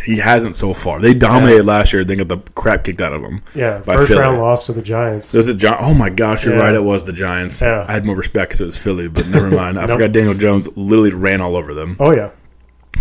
[0.05, 0.99] he hasn't so far.
[0.99, 2.03] They dominated last year.
[2.03, 3.41] They got the crap kicked out of them.
[3.55, 4.21] yeah, by first Philly.
[4.21, 5.31] round loss to the Giants.
[5.31, 6.63] There's a Gi- Oh my gosh, you're Yeah.
[6.63, 6.75] right.
[6.75, 7.61] It was the Giants.
[7.61, 7.85] Yeah.
[7.87, 9.77] I had more respect because it was Philly, but never mind.
[9.77, 9.91] I Nope.
[9.97, 11.97] forgot Daniel Jones literally ran all over them.
[11.99, 12.29] Oh yeah,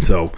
[0.00, 0.32] So,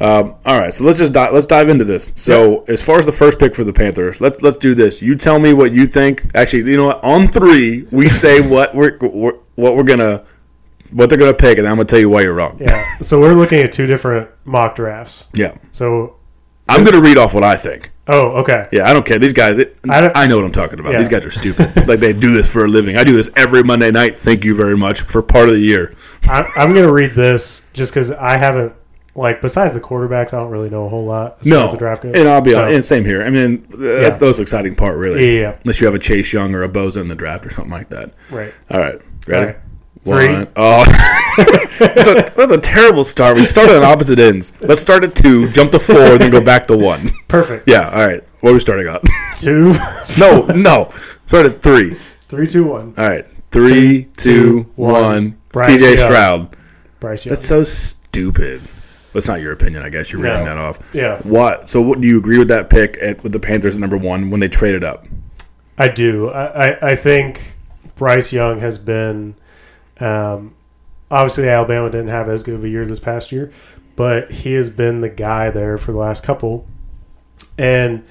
[0.00, 0.72] um, all right.
[0.72, 2.12] So let's just di- let's dive into this.
[2.14, 5.02] So, as far as the first pick for the Panthers, let's let's do this.
[5.02, 6.24] You tell me what you think.
[6.34, 7.04] Actually, you know what?
[7.04, 10.22] On three, we say what we're, we're what we're gonna
[10.92, 12.58] what they're gonna pick, and I'm gonna tell you why you're wrong.
[12.60, 12.98] yeah.
[12.98, 15.26] so we're looking at two different mock drafts.
[15.34, 15.56] Yeah.
[15.72, 16.16] So
[16.68, 17.90] I'm gonna read off what I think.
[18.08, 19.18] oh okay, Yeah, I don't care.
[19.18, 20.92] These guys, it, I I, know what I'm talking about.
[20.92, 20.98] Yeah.
[20.98, 21.74] These guys are stupid.
[21.88, 22.96] like they do this for a living.
[22.96, 24.18] I do this every Monday night.
[24.18, 25.94] Thank you very much for part of the year.
[26.24, 28.72] I, I'm gonna read this just because I haven't
[29.14, 31.70] like besides the quarterbacks, I don't really know a whole lot as far No, as
[31.72, 32.14] the draft goes.
[32.14, 33.24] and I'll be So, honest, and same here.
[33.24, 34.18] I mean, that's Yeah.
[34.18, 35.34] the most exciting part, really.
[35.36, 37.50] Yeah, yeah, Unless you have a Chase Young or a Bosa in the draft or
[37.50, 38.12] something like that.
[38.30, 38.52] right.
[38.70, 39.40] All right, ready?
[39.40, 39.56] All right.
[40.04, 40.28] Three.
[40.32, 40.48] One.
[40.56, 40.84] Oh,
[41.78, 43.36] that's, a, that's a terrible start.
[43.36, 44.54] We started on opposite ends.
[44.60, 47.10] Let's start at two, jump to four, then go back to one.
[47.28, 47.68] Perfect.
[47.68, 47.88] Yeah.
[47.90, 48.24] All right.
[48.40, 49.02] What are we starting at?
[49.36, 49.74] Two,
[50.18, 50.90] no, no.
[51.26, 51.94] Start at three.
[52.28, 52.94] three, two, one.
[52.96, 53.26] All right.
[53.50, 55.38] Three, two, one.
[55.50, 55.88] Bryce C.J.
[55.88, 55.96] Young.
[55.96, 56.56] Stroud.
[57.00, 57.30] Bryce Young.
[57.32, 58.62] That's so stupid.
[59.12, 60.12] That's not your opinion, I guess.
[60.12, 60.44] You're reading No.
[60.44, 60.78] that off.
[60.94, 61.66] yeah, What?
[61.68, 64.30] So, what do you agree with that pick at with the Panthers at number one
[64.30, 65.06] when they traded up?
[65.78, 66.28] I do.
[66.30, 67.54] I, I, I think
[67.96, 69.34] Bryce Young has been.
[70.00, 70.54] Um,
[71.10, 73.52] obviously, Alabama didn't have as good of a year this past year,
[73.96, 76.66] but he has been the guy there for the last couple.
[77.56, 78.04] And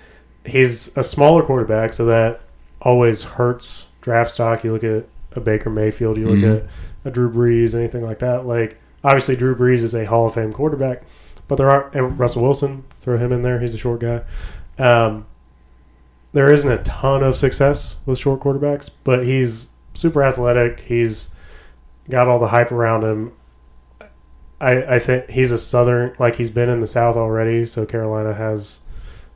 [0.45, 2.41] he's a smaller quarterback, so that
[2.81, 4.63] always hurts draft stock.
[4.63, 6.57] You look at a Baker Mayfield, you look Mhm.
[6.63, 6.65] at
[7.05, 8.45] a Drew Brees, anything like that.
[8.45, 11.03] Like, obviously, Drew Brees is a Hall of Fame quarterback,
[11.47, 13.59] but there are, and Russell Wilson, throw him in there.
[13.59, 14.21] He's a short guy.
[14.77, 15.25] Um,
[16.33, 20.81] there isn't a ton of success with short quarterbacks, but he's super athletic.
[20.81, 21.29] He's
[22.09, 23.31] got all the hype around him.
[24.59, 28.33] I, I think he's a southern, like he's been in the South already, so Carolina
[28.33, 28.79] has,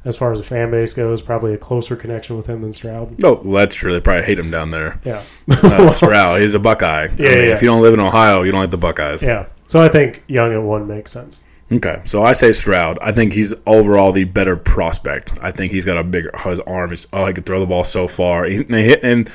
[0.04, 3.24] as far as the fan base goes, probably a closer connection with him than Stroud.
[3.24, 3.94] Oh, well, that's true.
[3.94, 5.00] They probably hate him down there.
[5.06, 5.22] Yeah.
[5.48, 7.04] Uh, Stroud, he's a Buckeye.
[7.04, 7.54] I Yeah, mean, yeah.
[7.54, 9.22] If you don't live in Ohio, you don't like the Buckeyes.
[9.24, 9.46] yeah.
[9.68, 11.44] So I think Young at one makes sense.
[11.72, 12.98] Okay, so I say Stroud.
[13.02, 15.40] I think he's overall the better prospect.
[15.42, 17.86] I think he's got a bigger his arm is oh he can throw the ball
[17.86, 18.44] so far.
[18.44, 18.58] He,
[19.02, 19.32] and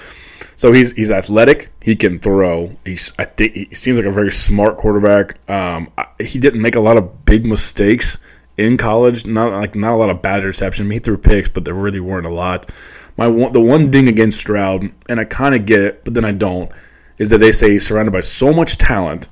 [0.56, 1.70] so he's he's athletic.
[1.82, 2.72] He can throw.
[2.84, 5.38] He's I think he seems like a very smart quarterback.
[5.48, 8.18] Um, I, he didn't make a lot of big mistakes
[8.56, 9.26] in college.
[9.26, 12.26] Not like not a lot of bad mean, he threw picks, but there really weren't
[12.26, 12.70] a lot.
[13.18, 16.24] My one, the one ding against Stroud, and I kind of get it, but then
[16.24, 16.70] I don't,
[17.18, 19.28] is that they say he's surrounded by so much talent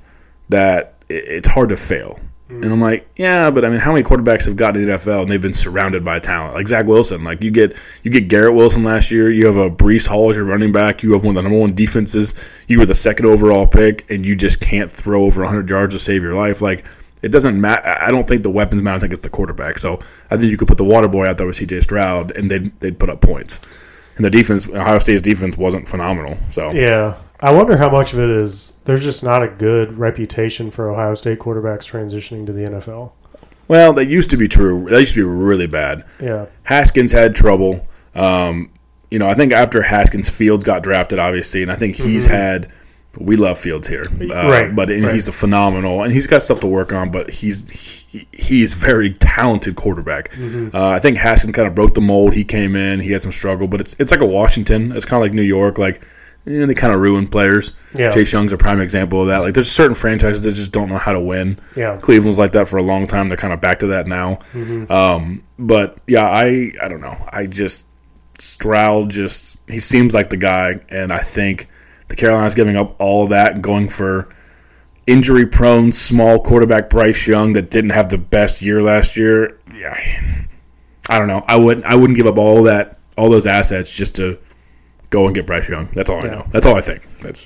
[0.49, 2.19] that it, it's hard to fail.
[2.47, 5.23] And I'm like, yeah, but I mean, how many quarterbacks have gotten to the NFL
[5.23, 6.53] and they've been surrounded by talent?
[6.53, 7.23] Like Zach Wilson.
[7.23, 9.31] Like you get you get Garrett Wilson last year.
[9.31, 11.01] You have a Breece Hall as your running back.
[11.01, 12.35] You have one of the number one defenses.
[12.67, 15.99] You were the second overall pick, and you just can't throw over 100 yards to
[15.99, 16.61] save your life.
[16.61, 16.85] Like
[17.23, 17.97] it doesn't matter.
[17.99, 18.97] I don't think the weapons matter.
[18.97, 19.79] I think it's the quarterback.
[19.79, 21.81] So I think you could put the water boy out there with C.J.
[21.81, 23.59] Stroud, and they'd they'd put up points.
[24.17, 26.37] And the defense, Ohio State's defense, wasn't phenomenal.
[26.51, 27.15] So Yeah.
[27.39, 31.15] I wonder how much of it is there's just not a good reputation for Ohio
[31.15, 33.11] State quarterbacks transitioning to the NFL.
[33.67, 34.87] well, that used to be true.
[34.89, 36.05] That used to be really bad.
[36.21, 36.45] Yeah.
[36.63, 37.87] Haskins had trouble.
[38.13, 38.69] Um,
[39.11, 42.71] you know, I think after Haskins, Fields got drafted, obviously, and I think he's had.
[43.17, 45.13] We love Fields here, uh, Right, But and right.
[45.13, 47.11] he's a phenomenal, and he's got stuff to work on.
[47.11, 50.31] But he's he, he's very talented quarterback.
[50.33, 50.75] Mm-hmm.
[50.75, 52.33] Uh, I think Haskins kind of broke the mold.
[52.33, 54.91] He came in, he had some struggle, but it's it's like a Washington.
[54.91, 56.01] It's kind of like New York, like
[56.47, 57.71] eh, they kind of ruin players.
[57.93, 58.11] Yeah.
[58.11, 59.39] Chase Young's a prime example of that.
[59.39, 61.59] Like there's certain franchises that just don't know how to win.
[61.75, 61.97] Yeah.
[61.97, 63.29] Cleveland's like that for a long time.
[63.29, 64.35] They're kind of back to that now.
[64.53, 64.91] Mm-hmm.
[64.91, 67.17] Um, but yeah, I I don't know.
[67.29, 67.87] I just
[68.39, 71.67] Stroud just he seems like the guy, and I think
[72.07, 74.29] the Carolinas giving up all that and going for
[75.07, 79.59] injury prone small quarterback Bryce Young that didn't have the best year last year.
[79.73, 79.95] Yeah,
[81.09, 81.43] I don't know.
[81.47, 84.37] I wouldn't I wouldn't give up all that all those assets just to
[85.09, 85.89] go and get Bryce Young.
[85.93, 86.31] That's all I Yeah.
[86.35, 86.47] know.
[86.51, 87.07] That's all I think.
[87.21, 87.45] That's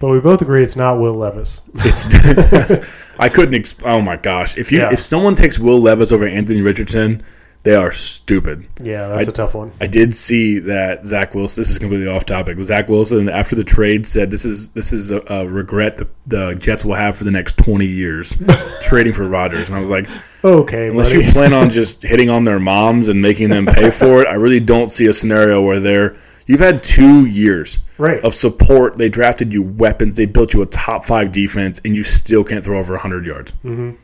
[0.00, 1.60] But we both agree it's not Will Levis.
[1.76, 2.06] it's.
[3.18, 3.54] I couldn't.
[3.60, 4.56] Exp- oh my gosh!
[4.56, 4.92] If you Yeah.
[4.92, 7.22] if someone takes Will Levis over Anthony Richardson,
[7.62, 8.66] they are stupid.
[8.82, 9.70] Yeah, that's I- a tough one.
[9.80, 11.60] I did see that Zach Wilson.
[11.60, 12.60] This is completely off topic.
[12.64, 16.54] Zach Wilson after the trade said this is this is a, a regret the, the
[16.56, 18.36] Jets will have for the next twenty years
[18.82, 19.68] trading for Rodgers.
[19.68, 20.06] And I was like,
[20.44, 21.26] Okay, unless buddy.
[21.26, 24.34] you plan on just hitting on their moms and making them pay for it, I
[24.34, 26.16] really don't see a scenario where they're
[26.52, 28.22] You've had two years Right.
[28.22, 28.98] of support.
[28.98, 30.16] They drafted you weapons.
[30.16, 33.54] They built you a top five defense, and you still can't throw over 100 yards.
[33.64, 33.94] Mhm.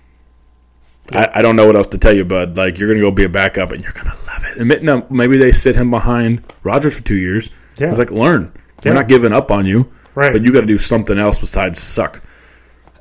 [1.13, 2.57] I, I don't know what else to tell you, bud.
[2.57, 4.83] Like, you're going to go be a backup, and you're going to love it.
[4.83, 7.51] No, maybe they sit him behind Rodgers for two years.
[7.77, 7.91] Yeah.
[7.91, 8.51] It's like, learn.
[8.83, 10.33] We're not giving up on you, Right.
[10.33, 12.23] but you got to do something else besides suck.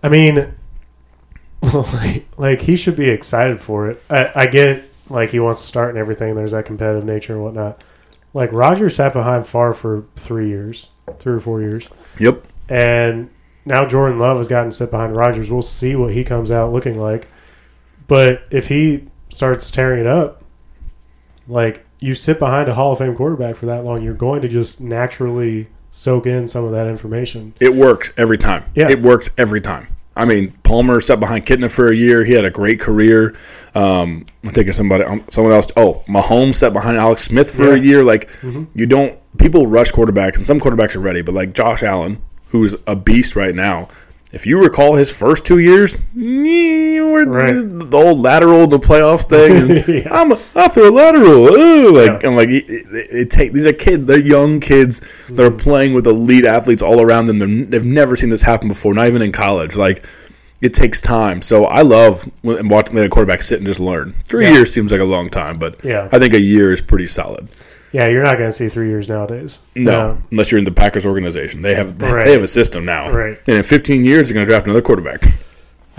[0.04, 0.54] I mean,
[1.62, 4.04] like, like he should be excited for it.
[4.10, 6.36] I, I get like he wants to start and everything.
[6.36, 7.82] There's that competitive nature and whatnot.
[8.34, 10.88] Like Roger sat behind Favre for three years,
[11.20, 11.88] three or four years,
[12.20, 12.44] Yep.
[12.70, 13.30] and
[13.66, 15.50] now Jordan Love has gotten to sit behind Rodgers.
[15.50, 17.28] We'll see what he comes out looking like.
[18.08, 20.44] But if he starts tearing it up,
[21.48, 24.48] like you sit behind a Hall of Fame quarterback for that long, you're going to
[24.48, 27.54] just naturally soak in some of that information.
[27.60, 28.66] It works every time.
[28.76, 28.90] Yeah.
[28.90, 29.88] It works every time.
[30.17, 32.23] I mean, Palmer sat behind Kitna for a year.
[32.23, 33.36] He had a great career.
[33.75, 35.67] Um, I'm thinking somebody, um, someone else.
[35.77, 37.73] Oh, Mahomes sat behind Alex Smith for a Yeah.
[37.77, 37.86] Mm-hmm.
[37.88, 38.03] year.
[38.03, 38.30] Like,
[38.73, 39.17] you don't.
[39.38, 41.21] People rush quarterbacks, and some quarterbacks are ready.
[41.21, 43.88] But like Josh Allen, who's a beast right now.
[44.34, 47.54] If you recall his first two years, were Right.
[47.54, 50.13] the old lateral, the playoffs thing, and Yeah.
[50.13, 51.48] I'm a, I threw a lateral.
[51.58, 52.30] Ooh, like Yeah.
[52.30, 55.02] I'm like it, it, it take these are kids, they're young kids.
[55.30, 55.58] They're Mm-hmm.
[55.58, 57.40] playing with elite athletes all around them.
[57.40, 59.76] They're, they've never seen this happen before, not even in college.
[59.78, 60.04] Like
[60.60, 61.42] it takes time.
[61.42, 64.13] So I love watching the quarterback sit and just learn.
[64.26, 64.54] Three Yeah.
[64.54, 66.10] years seems like a long time, but Yeah.
[66.12, 67.48] I think a year is pretty solid.
[67.91, 69.60] Yeah, you're not going to see three years nowadays.
[69.76, 72.28] No, unless you're in the Packers organization, they have they, Right.
[72.28, 73.10] have a system now.
[73.12, 73.39] Right.
[73.47, 75.26] And in 15 years, they're going to draft another quarterback.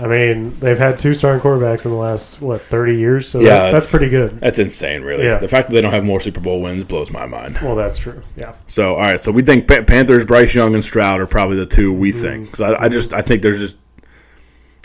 [0.01, 3.47] I mean, they've had two starting quarterbacks in the last what 30 years, so Yeah,
[3.47, 4.39] that, that's- that's pretty good.
[4.39, 5.25] That's insane, really.
[5.25, 5.39] Yeah.
[5.39, 7.57] The fact that they don't have more Super Bowl wins blows my mind.
[7.61, 8.21] Well, that's true.
[8.37, 9.21] Yeah, So, all right.
[9.21, 12.21] So we think Panthers, Bryce Young, and Stroud are probably the two we Mm-hmm.
[12.21, 12.45] think.
[12.45, 13.75] Because I, I just I think there's just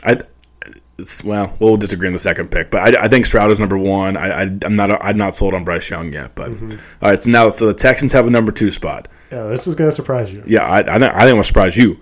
[0.03, 0.19] I.
[1.25, 4.17] Well, we'll disagree on the second pick, but I, I think Stroud is number one.
[4.17, 6.71] I, I I'm not I'm not sold on Bryce Young yet, but Mm-hmm.
[7.03, 7.21] all right.
[7.23, 9.09] So now so the Texans have a number two spot.
[9.33, 9.45] yeah.
[9.49, 10.43] This is going to surprise you.
[10.47, 11.99] Yeah, I I think I think we'll surprise you.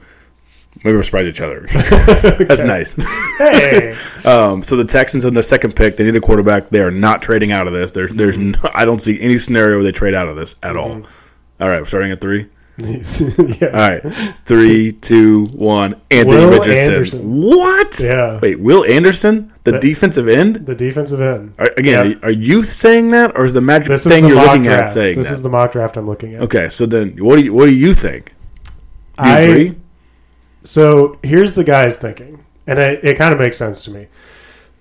[0.85, 1.61] Maybe we'll surprise each other.
[1.71, 2.95] That's nice.
[3.39, 6.71] Hey, Um, so the Texans in their second pick, they need a quarterback.
[6.71, 7.93] They are not trading out of this.
[7.93, 10.77] There's there's no, I don't see any scenario where they trade out of this at
[10.77, 10.89] all.
[10.89, 11.63] Mm-hmm.
[11.63, 12.49] All right, we're starting at three.
[12.79, 13.23] yes.
[13.63, 16.01] All right, three, two, one.
[16.11, 16.95] Anthony Will Richardson.
[16.95, 17.43] Anderson.
[17.43, 18.01] What?
[18.01, 20.57] Yeah, Wait, Will Anderson, the That- defensive end?
[20.67, 21.53] the defensive end.
[21.59, 22.23] Are, again, Yep.
[22.23, 24.83] are, are you saying that, or is the magic This thing the you're looking draft.
[24.85, 25.35] at saying this that?
[25.35, 26.43] is the mock draft I'm looking at.
[26.43, 28.33] okay, so then what do you what do you think?
[29.19, 29.75] Do I agree?
[30.65, 34.07] so here's the guy's thinking, and it, it kind of makes sense to me.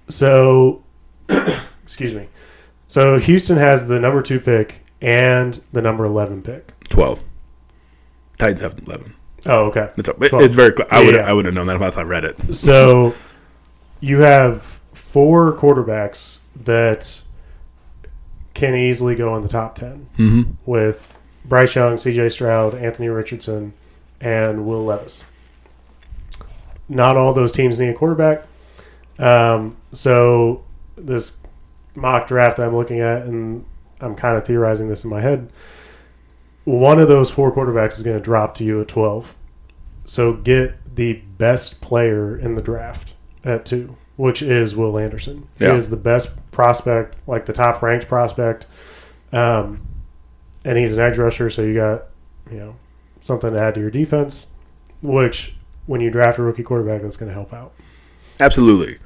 [0.08, 0.82] So,
[1.84, 2.27] excuse me.
[2.88, 6.71] So Houston has the number two pick and the number eleven pick.
[6.89, 7.21] Twelve.
[8.41, 9.13] Titans have eleven.
[9.45, 9.89] Oh, okay.
[9.97, 10.73] It's, a, it- it's very.
[10.91, 11.21] I would yeah.
[11.30, 12.54] I would have known that unless I read it.
[12.54, 13.13] So
[13.99, 17.21] you have four quarterbacks that
[18.54, 20.51] can easily go in the top 10 Mm-hmm.
[20.65, 23.73] with Bryce Young, CJ Stroud, Anthony Richardson,
[24.19, 25.23] and Will Levis.
[26.89, 28.45] Not all those teams need a quarterback.
[29.17, 30.63] Um, so
[30.97, 31.38] this
[31.95, 33.65] mock draft that I'm looking at, and
[34.01, 35.49] I'm kind of theorizing this in my head.
[36.63, 39.36] One of those four quarterbacks is going to drop to you at 12.
[40.06, 45.47] So get the best player in the draft at two, which is Will Anderson.
[45.60, 45.71] Yeah.
[45.71, 48.67] He is the best prospect, like the top ranked prospect.
[49.32, 49.82] Um,
[50.65, 52.06] and he's an edge rusher, so you got,
[52.52, 52.76] you know,
[53.21, 54.47] something to add to your defense,
[55.02, 55.56] which
[55.88, 57.74] when you draft a rookie quarterback, that's going to help out.
[58.39, 59.00] Absolutely.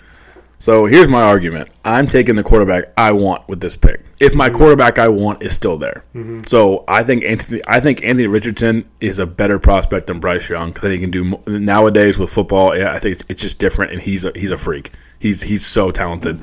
[0.57, 1.69] So here's my argument.
[1.83, 4.03] I'm taking the quarterback I want with this pick.
[4.19, 4.57] If my mm-hmm.
[4.57, 6.41] quarterback I want is still there, mm-hmm.
[6.47, 7.61] so I think Anthony.
[7.67, 11.41] I think Anthony Richardson is a better prospect than Bryce Young because he can do
[11.47, 12.77] nowadays with football.
[12.77, 14.91] Yeah, I think it's just different, and he's a, he's a freak.
[15.19, 16.39] He's he's so talented.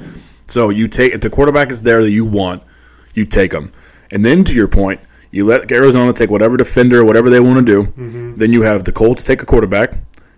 [0.46, 2.62] So you take if the quarterback is there that you want,
[3.14, 3.72] you take him,
[4.10, 7.64] and then to your point, you let Arizona take whatever defender, whatever they want to
[7.64, 7.90] do.
[7.92, 8.36] Mm-hmm.
[8.36, 9.94] Then you have the Colts take a quarterback.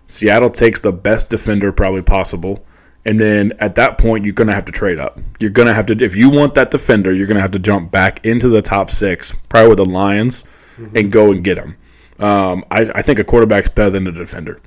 [0.07, 2.65] Seattle takes the best defender probably possible.
[3.05, 5.19] And then at that point, you're going to have to trade up.
[5.39, 7.59] You're going to have to, if you want that defender, you're going to have to
[7.59, 10.43] jump back into the top six, probably with the Lions,
[10.95, 11.77] and go and get him.
[12.19, 14.59] Um, I, I think a quarterback's better than a defender.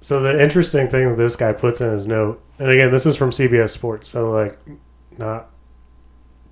[0.00, 3.16] So the interesting thing that this guy puts in his note, and again, this is
[3.16, 4.58] from CBS Sports, so like
[5.18, 5.50] not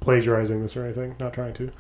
[0.01, 1.73] plagiarizing this or anything, not trying to.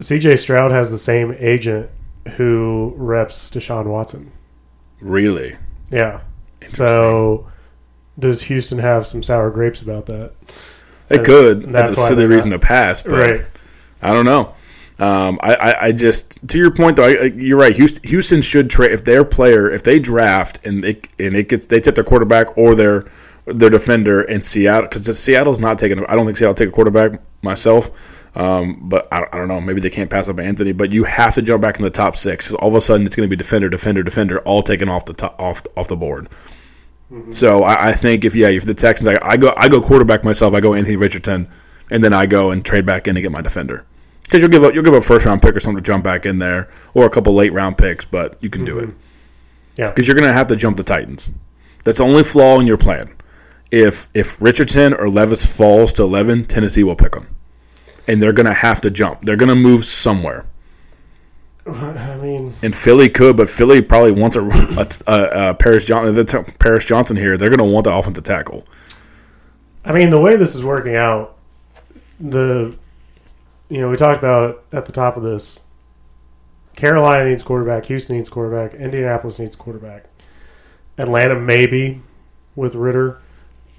[0.00, 1.90] CJ Stroud has the same agent
[2.36, 4.32] who reps Deshaun Watson.
[5.00, 5.56] Really?
[5.90, 6.20] Yeah.
[6.64, 7.51] So
[8.18, 10.32] does Houston have some sour grapes about that?
[11.08, 11.62] They And could.
[11.64, 13.44] that's That's, a silly reason to pass, but right.
[14.00, 14.54] I don't know.
[14.98, 17.74] Um, I, I, I just to your point though, I, I- you're right.
[17.74, 21.66] Houston, Houston should trade if their player if they draft and they and it gets
[21.66, 23.06] they take their quarterback or their
[23.46, 26.04] their defender in Seattle because Seattle's not taking.
[26.06, 27.90] I don't think Seattle will take a quarterback myself.
[28.34, 29.60] Um, but I, I don't know.
[29.60, 30.72] Maybe they can't pass up Anthony.
[30.72, 32.52] But you have to jump back in the top six.
[32.52, 35.12] All of a sudden, it's going to be defender, defender, defender, all taken off the
[35.14, 36.28] top, off off the board.
[37.12, 37.32] Mm-hmm.
[37.32, 40.24] So I, I think if yeah, if the Texans, I, I go I go quarterback
[40.24, 40.54] myself.
[40.54, 41.48] I go Anthony Richardson,
[41.90, 43.84] and then I go and trade back in to get my defender.
[44.22, 46.04] Because you'll give up you'll give up a first round pick or something to jump
[46.04, 48.88] back in there, or a couple late round picks, but you can do it.
[48.88, 48.98] Mm-hmm.
[49.76, 49.88] Yeah.
[49.90, 51.30] Because you're going to have to jump the Titans.
[51.84, 53.14] That's the only flaw in your plan.
[53.70, 57.28] If if Richardson or Levis falls to 11, Tennessee will pick them.
[58.06, 59.24] And they're going to have to jump.
[59.24, 60.46] They're going to move somewhere.
[61.66, 64.42] I mean, And Philly could, but Philly probably wants a,
[65.06, 66.14] a, a, Paris Johnson.
[66.14, 67.36] The t- Paris Johnson here.
[67.36, 68.64] They're going to want the offensive tackle.
[69.84, 71.36] I mean, the way this is working out,
[72.18, 72.76] the
[73.68, 75.60] you know we talked about at the top of this.
[76.74, 77.84] Carolina needs quarterback.
[77.84, 78.74] Houston needs quarterback.
[78.74, 80.06] Indianapolis needs quarterback.
[80.98, 82.02] Atlanta maybe
[82.56, 83.20] with Ridder,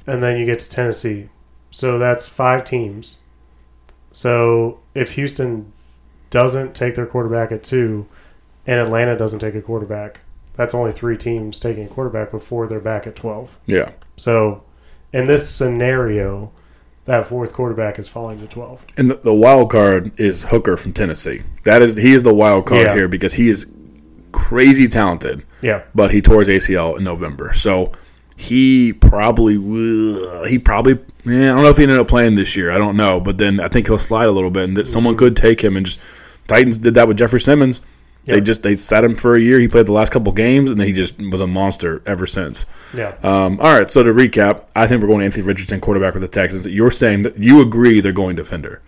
[0.08, 1.30] and then you get to Tennessee.
[1.70, 3.18] So that's five teams.
[4.12, 5.73] So if Houston
[6.34, 8.08] doesn't take their quarterback at two,
[8.66, 10.22] and Atlanta doesn't take a quarterback,
[10.56, 13.56] that's only three teams taking a quarterback before they're back at twelve.
[13.68, 13.92] Yeah.
[14.18, 14.64] So,
[15.14, 16.52] in this scenario,
[17.06, 18.86] that fourth quarterback is falling to 12.
[18.98, 21.44] And the, the wild card is Hooker from Tennessee.
[21.66, 22.96] That is he is the wild card Yeah.
[22.96, 23.68] here because he is
[24.32, 25.46] crazy talented.
[25.62, 25.84] Yeah.
[25.96, 27.54] but he tore his ACL in November.
[27.54, 27.92] So
[28.36, 30.46] he probably will.
[30.46, 31.00] He probably.
[31.26, 32.72] Yeah, I don't know if he ended up playing this year.
[32.72, 35.14] I don't know, but then I think he'll slide a little bit, and that someone
[35.14, 35.20] mm-hmm.
[35.20, 35.78] could take him.
[35.78, 36.00] And just
[36.48, 37.82] Titans did that with Jeffrey Simmons.
[38.26, 39.60] They just they sat him for a year.
[39.60, 42.66] He played the last couple games, and then he just was a monster ever since.
[42.96, 43.16] Yeah.
[43.22, 46.30] Um, all right, so to recap, I think we're going Anthony Richardson, quarterback with the
[46.30, 46.66] Texans.
[46.66, 48.82] You're saying that you agree they're going defender.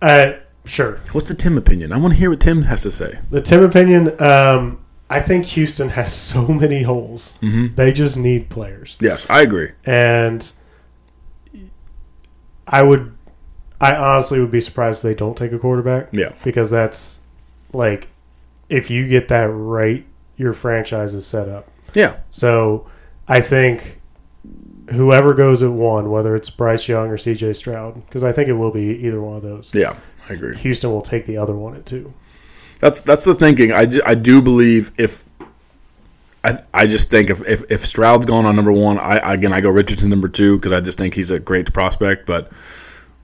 [0.00, 1.00] Uh, sure.
[1.12, 1.92] What's the Tim opinion?
[1.92, 3.18] I want to hear what Tim has to say.
[3.30, 7.38] The Tim opinion, um, I think Houston has so many holes.
[7.42, 7.74] Mm-hmm.
[7.74, 8.96] They just need players.
[9.00, 9.72] Yes, I agree.
[9.84, 10.48] And
[12.66, 13.15] I would,
[13.80, 17.20] I honestly would be surprised if they don't take a quarterback Yeah, because that's
[17.72, 18.08] like,
[18.68, 20.04] if you get that right,
[20.36, 21.68] your franchise is set up.
[21.94, 22.86] yeah, So
[23.28, 24.00] I think
[24.90, 28.52] whoever goes at one, whether it's Bryce Young or CJ Stroud, because I think it
[28.54, 29.96] will be either one of those, yeah.
[30.28, 30.56] I agree.
[30.58, 32.12] Houston will take the other one at two.
[32.80, 33.72] That's that's the thinking.
[33.72, 35.22] I, ju- I do believe if
[36.44, 39.60] I I just think if, if, if Stroud's gone on number one, I again I
[39.60, 42.50] go Richardson number two because I just think he's a great prospect, but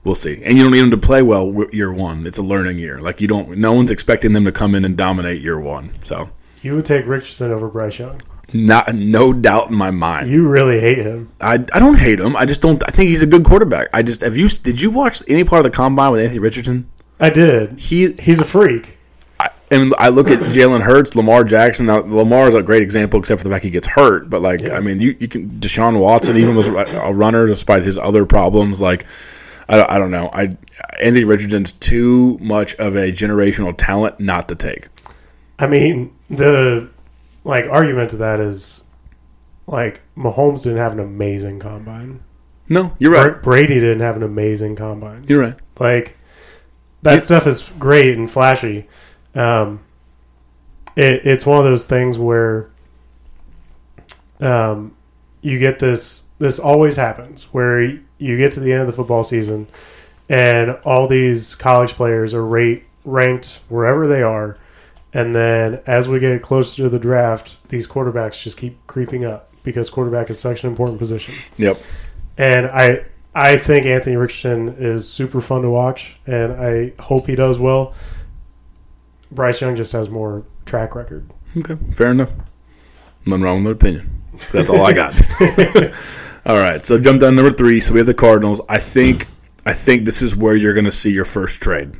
[0.03, 0.41] we'll see.
[0.43, 2.25] And you don't need them to play well year one.
[2.27, 2.99] It's a learning year.
[2.99, 3.57] Like you don't.
[3.57, 5.91] No one's expecting them to come in and dominate year one.
[6.03, 6.29] So
[6.61, 8.19] You would take Richardson over Bryce Young.
[8.53, 10.29] not no doubt in my mind.
[10.29, 11.31] You really hate him.
[11.41, 12.35] I, I don't hate him.
[12.35, 12.83] I just don't.
[12.87, 13.87] I think he's a good quarterback.
[13.93, 16.89] I just have you did you watch any part of the combine with Anthony Richardson?
[17.19, 17.79] I did.
[17.79, 18.97] He He's a freak.
[19.39, 21.85] I, and I look at Jalen Hurts, Lamar Jackson.
[21.87, 24.29] Now, Lamar is a great example, except for the fact he gets hurt.
[24.29, 24.75] But like, Yeah.
[24.75, 28.79] I mean, you, you can Deshaun Watson even was a runner despite his other problems.
[28.81, 29.05] Like,
[29.69, 30.29] I, don't- I don't know.
[30.33, 30.55] I
[31.01, 34.87] Anthony Richardson's too much of a generational talent not to take.
[35.59, 36.89] I mean, the
[37.43, 38.83] like argument to that is
[39.67, 42.21] like Mahomes didn't have an amazing combine.
[42.69, 43.41] No, you're right.
[43.41, 45.25] Brady didn't have an amazing combine.
[45.27, 45.55] You're right.
[45.79, 46.17] Like
[47.03, 47.19] that Yeah.
[47.19, 48.87] stuff is great and flashy.
[49.35, 49.81] Um,
[50.95, 52.69] it, it's one of those things where
[54.39, 54.95] um,
[55.41, 56.27] you get this.
[56.39, 59.67] This always happens where you get to the end of the football season,
[60.29, 64.57] and all these college players are rate ranked wherever they are,
[65.13, 69.51] and then as we get closer to the draft, these quarterbacks just keep creeping up
[69.63, 71.35] because quarterback is such an important position.
[71.57, 71.79] Yep.
[72.37, 73.05] And I
[73.35, 77.93] I think Anthony Richardson is super fun to watch, and I hope he does well.
[79.31, 81.29] Bryce Young just has more track record.
[81.57, 81.77] Okay.
[81.93, 82.31] Fair enough.
[83.25, 84.23] Nothing wrong with that opinion.
[84.51, 85.13] That's all I got.
[86.45, 86.85] all right.
[86.85, 87.79] So jump down number three.
[87.79, 88.61] So we have the Cardinals.
[88.67, 89.27] I think
[89.65, 91.93] I think this is where you're going to see your first trade.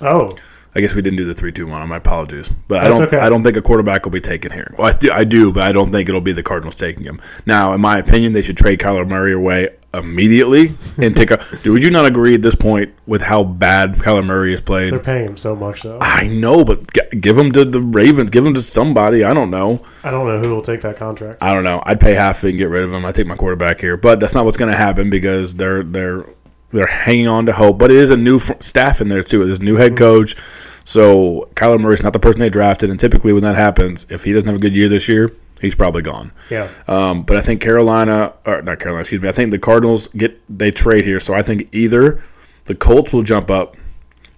[0.00, 0.30] Oh,
[0.74, 1.86] I guess we didn't do the three two one.
[1.88, 3.02] My apologies, but I don't.
[3.02, 3.18] okay.
[3.18, 4.72] I don't think a quarterback will be taken here.
[4.78, 7.20] Well, I do, I do, but I don't think it'll be the Cardinals taking him.
[7.44, 11.44] Now, in my opinion, they should trade Kyler Murray away immediately and take a.
[11.62, 14.92] do would you not agree at this point with how bad Kyler Murray has played?
[14.92, 15.98] they're paying him so much though.
[16.00, 18.30] I know, but g- give him to the Ravens.
[18.30, 19.24] Give him to somebody.
[19.24, 19.82] I don't know.
[20.04, 21.42] I don't know who will take that contract.
[21.42, 21.82] I don't know.
[21.84, 23.04] I'd pay half of it and get rid of him.
[23.04, 26.26] I take my quarterback here, but that's not what's going to happen because they're they're
[26.72, 27.78] they're hanging on to hope.
[27.78, 29.44] But it is a new fr- staff in there too.
[29.44, 30.36] There's a new head coach,
[30.84, 32.90] so Kyler Murray's not the person they drafted.
[32.90, 35.74] And typically, when that happens, if he doesn't have a good year this year, he's
[35.74, 36.32] probably gone.
[36.50, 39.28] Yeah, Um, but I think Carolina, or not Carolina, excuse me.
[39.28, 42.22] I think the Cardinals get they trade here, so I think either
[42.64, 43.76] the Colts will jump up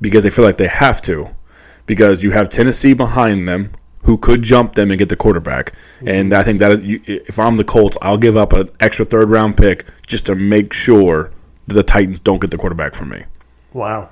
[0.00, 1.28] because they feel like they have to,
[1.86, 3.72] because you have Tennessee behind them
[4.04, 5.72] who could jump them and get the quarterback.
[6.04, 9.56] And I think that if I'm the Colts, I'll give up an extra third round
[9.56, 11.30] pick just to make sure
[11.66, 13.24] the Titans don't get the quarterback from me.
[13.72, 14.10] wow.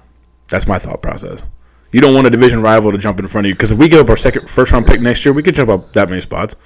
[0.48, 1.44] That's my thought process.
[1.92, 3.88] You don't want a division rival to jump in front of you because if we
[3.88, 6.20] give up our second first round pick next year, we could jump up that many
[6.20, 6.56] spots.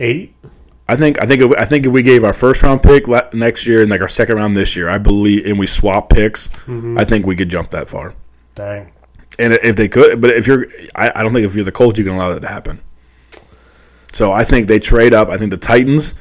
[0.00, 0.34] Eight.
[0.88, 3.28] I think I think if, I think if we gave our first round pick la-
[3.32, 6.48] next year and like our second round this year, I believe, and we swap picks,
[6.48, 6.98] mm-hmm.
[6.98, 8.14] I think we could jump that far.
[8.56, 8.90] Dang.
[9.38, 11.98] And if they could, but if you're, I, I don't think if you're the Colts,
[11.98, 12.80] you can allow that to happen.
[14.12, 15.28] So I think they trade up.
[15.28, 16.14] I think the Titans,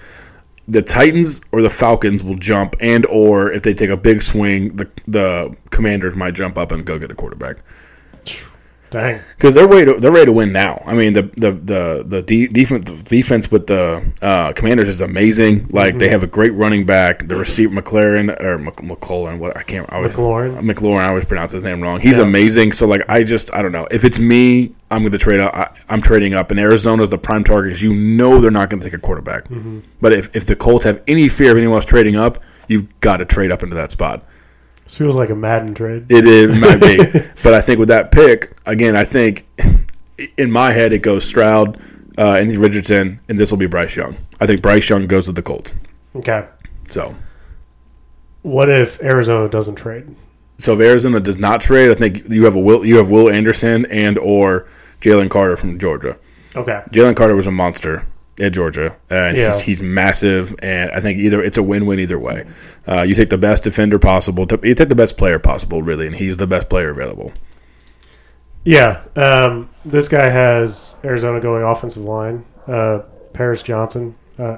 [0.72, 4.76] the Titans or the Falcons will jump, and or if they take a big swing,
[4.76, 7.58] the the Commanders might jump up and go get a quarterback
[8.92, 9.20] Dang.
[9.38, 9.86] because they're ready.
[9.92, 10.84] To, they're ready to win now.
[10.86, 15.00] I mean, the the the the de- defense the defense with the uh, Commanders is
[15.02, 15.70] amazing.
[15.72, 17.28] Like they have a great running back.
[17.30, 19.40] The receiver McLaren or Mc, McClellan.
[19.40, 19.92] What I can't.
[19.92, 20.60] I always, McLaurin.
[20.62, 21.00] McLaurin.
[21.00, 22.02] I always pronounce his name wrong.
[22.02, 22.24] He's Yeah.
[22.26, 22.74] amazing.
[22.74, 23.88] So like, I just I don't know.
[23.92, 25.56] If it's me, I'm going to trade up.
[25.56, 26.52] I, I'm trading up.
[26.52, 29.46] And Arizona's the prime target because you know they're not going to take a quarterback.
[30.02, 33.18] But if if the Colts have any fear of anyone else trading up, you've got
[33.18, 34.26] to trade up into that spot.
[34.92, 36.08] This feels like a Madden trade.
[36.12, 36.98] It, it might be,
[37.44, 39.48] but I think with that pick again, I think
[40.36, 41.78] in my head it goes Stroud,
[42.18, 44.18] uh, Anthony Richardson, and this will be Bryce Young.
[44.42, 45.72] I think Bryce Young goes to the Colts.
[46.14, 46.46] Okay.
[46.90, 47.16] So,
[48.42, 50.14] What if Arizona doesn't trade?
[50.58, 53.32] so if Arizona does not trade, I think you have a Will, you have Will
[53.32, 54.68] Anderson and or
[55.00, 56.18] Jalen Carter from Georgia.
[56.54, 56.82] Okay.
[56.92, 58.06] Jalen Carter was a monster
[58.42, 59.52] at Georgia, and Yeah.
[59.54, 60.56] he's, he's massive.
[60.60, 62.46] And I think either it's a win-win either way.
[62.88, 66.16] Uh, you take the best defender possible, you take the best player possible, really, and
[66.16, 67.32] he's the best player available.
[68.64, 69.04] Yeah.
[69.16, 72.46] Um, this guy has Arizona going offensive line.
[72.68, 73.00] Uh,
[73.34, 74.16] Paris Johnson.
[74.38, 74.58] Uh,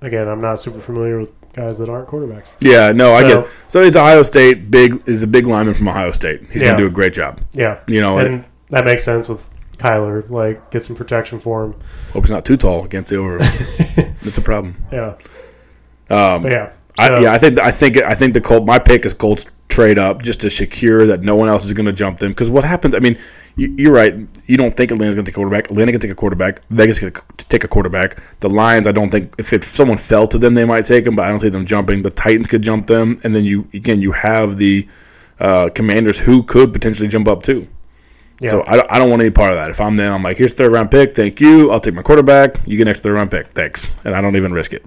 [0.00, 2.48] again, I'm not super familiar with guys that aren't quarterbacks.
[2.60, 3.38] Yeah, no, I get.
[3.40, 3.46] It.
[3.68, 4.70] So it's Ohio State.
[4.70, 6.42] Big is a big lineman from Ohio State.
[6.50, 6.68] He's Yeah.
[6.72, 7.40] gonna do a great job.
[7.52, 7.78] Yeah.
[7.86, 9.48] You know, and that makes sense with
[9.78, 10.28] Kyler.
[10.28, 11.74] Like, get some protection for him.
[12.12, 13.38] hope he's not too tall against the over.
[14.22, 14.76] That's a problem.
[14.92, 15.16] Yeah.
[16.10, 16.72] Um, yeah.
[16.98, 18.66] I, yeah, I think I think I think the Colt.
[18.66, 21.86] My pick is Colts trade up just to secure that no one else is going
[21.86, 22.30] to jump them.
[22.30, 22.94] Because what happens?
[22.94, 23.18] I mean,
[23.56, 24.14] you, you're right.
[24.46, 25.70] You don't think Atlanta's going to take a quarterback.
[25.70, 26.60] Atlanta can take a quarterback.
[26.68, 28.22] Vegas can take a quarterback.
[28.40, 31.16] The Lions, I don't think if, if someone fell to them, they might take them,
[31.16, 32.02] but I don't see them jumping.
[32.02, 34.86] The Titans could jump them, and then you again you have the
[35.40, 37.66] uh, Commanders who could potentially jump up too.
[38.40, 38.50] Yeah.
[38.50, 39.70] So I, I don't want any part of that.
[39.70, 41.14] If I'm them, I'm like, here's third round pick.
[41.14, 41.70] Thank you.
[41.70, 42.56] I'll take my quarterback.
[42.66, 43.52] You get next third round pick.
[43.52, 43.96] Thanks.
[44.04, 44.84] And I don't even risk it.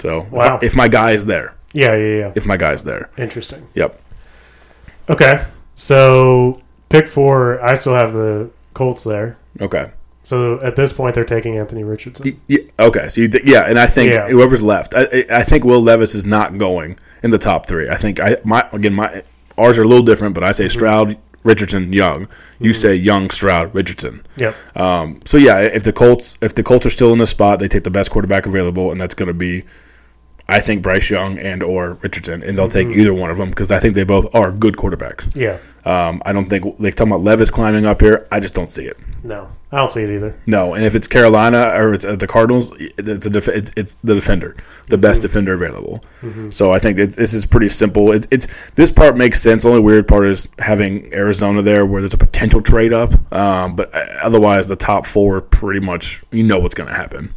[0.00, 1.94] So if I- if, my guy is there, yeah.
[1.96, 2.16] Yeah.
[2.18, 2.32] Yeah.
[2.34, 3.68] if my guy's there, Interesting.
[3.74, 4.00] yep.
[5.08, 5.44] Okay.
[5.74, 7.62] So pick four.
[7.62, 9.36] I still have the Colts there.
[9.60, 9.90] Okay.
[10.24, 12.24] So at this point, they're taking Anthony Richardson.
[12.48, 13.08] Y- y- okay.
[13.08, 14.28] So you th- yeah, and I think Yeah.
[14.28, 17.88] whoever's left, I, I think Will Levis is not going in the top three.
[17.88, 19.22] I think I my again my
[19.58, 20.56] ours are a little different, but I Mm-hmm.
[20.62, 22.28] say Stroud, Richardson, Young.
[22.60, 24.24] You say Young, Stroud, Richardson.
[24.36, 24.54] Yep.
[24.76, 27.68] Um, so yeah, if the Colts if the Colts are still in this spot, they
[27.68, 29.64] take the best quarterback available, and that's going to be,
[30.48, 33.00] I think Bryce Young and or Richardson, and they'll take Mm-hmm.
[33.00, 35.34] either one of them because I think they both are good quarterbacks.
[35.34, 35.58] Yeah.
[35.84, 38.26] Um, I don't think they talking about Levis climbing up here.
[38.30, 38.96] I just don't see it.
[39.24, 40.36] No, I don't see it either.
[40.46, 43.96] No, and if it's Carolina or it's uh, the Cardinals, it's a def- it's, it's
[44.02, 44.56] the defender,
[44.88, 46.00] the best defender available.
[46.50, 48.10] So I think it's, this is pretty simple.
[48.10, 49.62] It, it's this part makes sense.
[49.62, 53.12] The only weird part is having Arizona there, where there's a potential trade up.
[53.32, 57.32] Um, but uh, otherwise, the top four pretty much you know what's going to happen.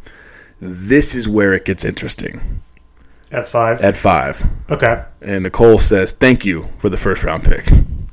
[0.60, 2.62] This is where it gets interesting
[3.30, 3.80] At five.
[3.82, 5.04] at five, okay.
[5.20, 7.64] and Nicole says, "Thank you for the first round pick.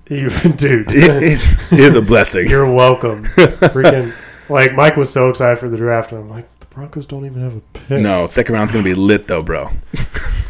[0.10, 0.92] You, dude.
[0.92, 3.26] It is, it is a blessing." You're welcome.
[3.26, 4.14] Freaking.
[4.50, 7.42] Like Mike was so excited for the draft, and I'm like, the Broncos don't even
[7.42, 8.02] have a pick.
[8.02, 9.72] No, second round's going to be lit though, bro.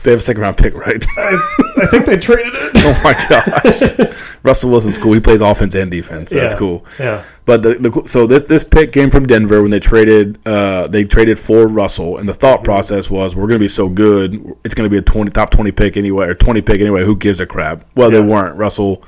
[0.01, 1.05] they have a second round pick, right?
[1.15, 2.71] I think they traded it.
[2.85, 5.13] Oh my gosh, Russell Wilson's cool.
[5.13, 6.31] He plays offense and defense.
[6.31, 6.85] So That's cool.
[6.99, 7.23] Yeah.
[7.45, 11.03] But the, the so this this pick came from Denver when they traded uh they
[11.05, 14.33] traded for Russell, and the thought process was we're going to be so good,
[14.65, 17.05] it's going to be a twenty top twenty pick anyway or twenty pick anyway.
[17.05, 17.85] Who gives a crap?
[17.95, 18.57] Well, they weren't.
[18.57, 19.03] Russell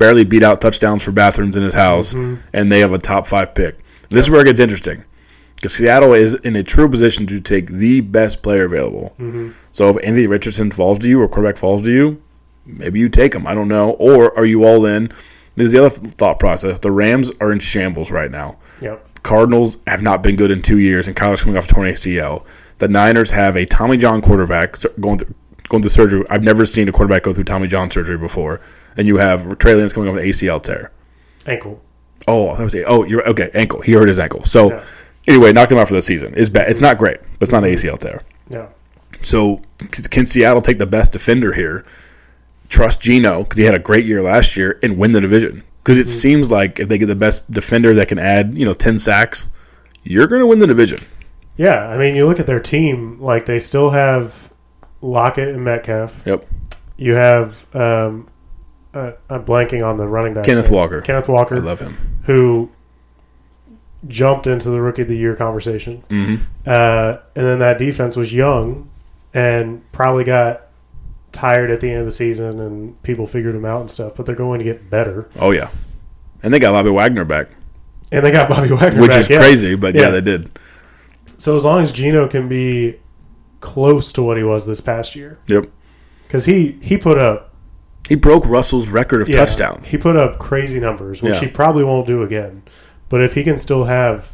[0.00, 2.40] barely beat out touchdowns for bathrooms in his house, mm-hmm.
[2.52, 3.78] and they have a top five pick.
[4.08, 5.04] This is where it gets interesting.
[5.54, 9.14] Because Seattle is in a true position to take the best player available.
[9.20, 9.50] Mm-hmm.
[9.72, 12.22] So if Anthony Richardson falls to you or quarterback falls to you,
[12.64, 13.46] maybe you take him.
[13.46, 13.90] I don't know.
[13.90, 15.12] Or are you all in?
[15.54, 16.80] This is the other thought process.
[16.80, 18.56] The Rams are in shambles right now.
[18.80, 19.22] Yep.
[19.22, 22.46] Cardinals have not been good in two years, and Kyler's coming off torn ACL.
[22.78, 25.34] The Niners have a Tommy John quarterback going through,
[25.68, 26.24] going through surgery.
[26.30, 28.62] I've never seen a quarterback go through Tommy John surgery before.
[28.96, 30.90] And you have Trey Lance coming off an ACL tear.
[31.46, 31.80] Ankle.
[32.28, 32.74] Oh, that was.
[32.86, 33.50] Oh, you're okay.
[33.54, 33.80] Ankle.
[33.80, 34.44] He hurt his ankle.
[34.44, 34.82] So Yeah.
[35.26, 36.34] anyway, knocked him out for the season.
[36.36, 36.68] It's bad.
[36.70, 38.22] It's not great, but it's not an ACL tear.
[38.48, 38.66] Yeah.
[39.22, 39.62] So
[40.10, 41.84] can Seattle take the best defender here?
[42.68, 45.62] Trust Geno because he had a great year last year and win the division.
[45.82, 48.74] Because it seems like if they get the best defender that can add, you know,
[48.74, 49.48] ten sacks,
[50.04, 51.00] you're going to win the division.
[51.56, 51.88] Yeah.
[51.88, 53.18] I mean, you look at their team.
[53.20, 54.50] Like they still have
[55.00, 56.22] Lockett and Metcalf.
[56.26, 56.46] Yep.
[56.96, 58.28] You have um,
[58.94, 60.44] uh, I'm blanking on the running back.
[60.44, 61.00] Kenneth Walker.
[61.00, 61.56] Kenneth Walker.
[61.56, 61.96] I love him.
[62.24, 62.70] who
[64.08, 66.02] jumped into the rookie of the year conversation.
[66.08, 66.36] hmm
[66.66, 68.88] Uh, and then that defense was young
[69.34, 70.62] and probably got
[71.32, 74.26] tired at the end of the season and people figured them out and stuff, but
[74.26, 75.28] they're going to get better.
[75.38, 75.68] Oh yeah,
[76.42, 77.48] and they got Bobby Wagner back,
[78.10, 79.38] And they got Bobby Wagner which back, is yeah.
[79.38, 80.02] crazy, but yeah.
[80.02, 80.10] Yeah.
[80.10, 80.58] they did.
[81.38, 82.98] So as long as Geno can be
[83.60, 85.66] close to what he was this past year, Yep.
[86.26, 87.49] because he he put up
[88.08, 89.88] He broke Russell's record of yeah, touchdowns.
[89.88, 91.40] He put up crazy numbers, which Yeah.
[91.40, 92.62] he probably won't do again.
[93.08, 94.32] But if he can still have,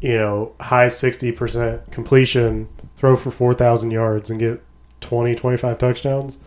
[0.00, 4.62] you know, high sixty percent completion, throw for four thousand yards, and get
[5.00, 6.38] 20, 25 touchdowns,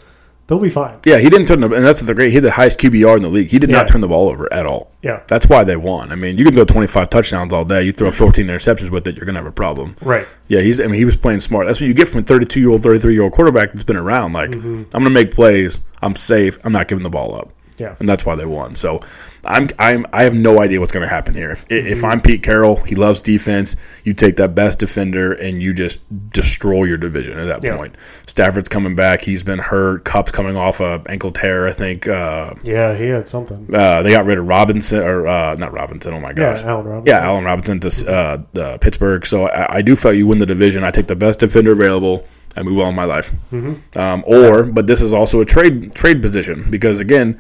[0.48, 1.00] they'll be fine.
[1.06, 2.30] Yeah, he didn't turn the and that's the great.
[2.30, 3.50] He had the highest QBR in the league.
[3.50, 3.78] He did Yeah.
[3.78, 4.92] not turn the ball over at all.
[5.02, 6.12] Yeah, That's why they won.
[6.12, 7.84] I mean, you can throw 25 touchdowns all day.
[7.84, 9.96] You throw 14 interceptions with it, you're gonna have a problem.
[10.02, 10.26] right.
[10.48, 10.80] Yeah, he's.
[10.80, 11.68] I mean, he was playing smart.
[11.68, 13.98] That's what you get from a 32 year old, 33 year old quarterback that's been
[13.98, 14.34] around.
[14.34, 14.84] Like, mm-hmm.
[14.94, 15.80] I'm gonna make plays.
[16.02, 16.58] I'm safe.
[16.64, 17.50] I'm not giving the ball up.
[17.80, 17.96] Yeah.
[18.00, 18.76] and that's why they won.
[18.76, 19.02] So,
[19.46, 19.68] I'm.
[19.78, 20.06] I'm.
[20.14, 21.52] I have no idea what's gonna happen here.
[21.52, 23.76] If if I'm Pete Carroll, he loves defense.
[24.04, 26.00] You take that best defender and you just
[26.32, 27.76] destroy your division at that Yeah.
[27.76, 27.96] point.
[28.26, 29.22] Stafford's coming back.
[29.22, 30.06] He's been hurt.
[30.06, 31.68] Kupp's coming off a ankle tear.
[31.68, 32.08] I think.
[32.08, 33.68] Uh, Yeah, he had something.
[33.74, 36.14] uh, they got rid of Robinson or uh, not Robinson.
[36.14, 36.62] Oh my gosh.
[36.62, 36.70] Yeah.
[36.70, 37.08] Allen Robinson.
[37.16, 38.12] Yeah, Allen Robinson to
[38.56, 39.26] uh, uh, Pittsburgh.
[39.26, 40.84] So I, I do feel you win the division.
[40.84, 42.28] I take the best defender available.
[42.56, 43.34] I move on in my life.
[43.52, 44.00] Mm-hmm.
[44.00, 47.40] Um, or, but this is also a trade trade position because again,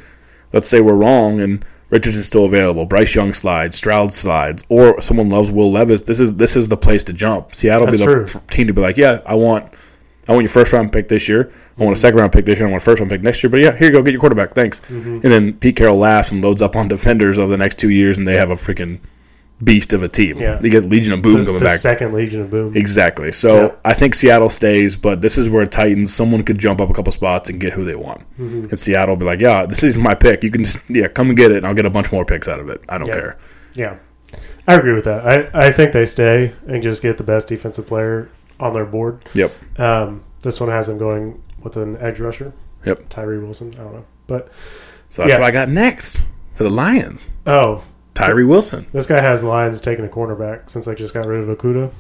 [0.52, 1.64] let's say we're wrong and
[1.94, 2.86] Richardson's still available.
[2.86, 6.02] Bryce Young slides, Stroud slides, or someone loves Will Levis.
[6.02, 7.54] This is this is the place to jump.
[7.54, 8.42] Seattle That's be the true.
[8.50, 9.72] team to be like, yeah, I want.
[10.28, 11.52] I want your first round pick this year.
[11.78, 12.68] I want a second round pick this year.
[12.68, 13.50] I want a first round pick next year.
[13.50, 14.54] But yeah, here you go, get your quarterback.
[14.54, 14.80] Thanks.
[14.80, 15.16] Mm-hmm.
[15.16, 18.18] And then Pete Carroll laughs and loads up on defenders over the next two years,
[18.18, 19.00] and they have a freaking
[19.64, 20.38] beast of a team.
[20.38, 20.56] Yeah.
[20.56, 21.80] They get Legion of Boom The, coming the back.
[21.80, 22.76] second Legion of Boom.
[22.76, 23.32] Exactly.
[23.32, 23.72] So Yeah.
[23.86, 27.12] I think Seattle stays, but this is where Titans someone could jump up a couple
[27.12, 28.22] spots and get who they want.
[28.40, 28.70] Mm-hmm.
[28.70, 30.44] And Seattle will be like, yeah, this is my pick.
[30.44, 32.48] You can just yeah come and get it, and I'll get a bunch more picks
[32.48, 32.82] out of it.
[32.90, 33.14] I don't Yeah.
[33.14, 33.38] care.
[33.76, 33.96] Yeah,
[34.68, 35.26] I agree with that.
[35.56, 39.26] I, I think they stay and just get the best defensive player on their board.
[39.34, 39.52] Yep.
[39.80, 42.54] Um, this one has them going with an edge rusher.
[42.86, 43.10] Yep.
[43.10, 43.74] Tyree Wilson.
[43.76, 44.52] I don't know, but
[45.10, 45.40] So that's Yeah.
[45.40, 46.24] what I got next
[46.56, 47.34] for the Lions.
[47.48, 47.84] oh,
[48.14, 48.86] Tyree Wilson.
[48.94, 51.92] this guy has the Lions taking a cornerback since they just got rid of Okudah.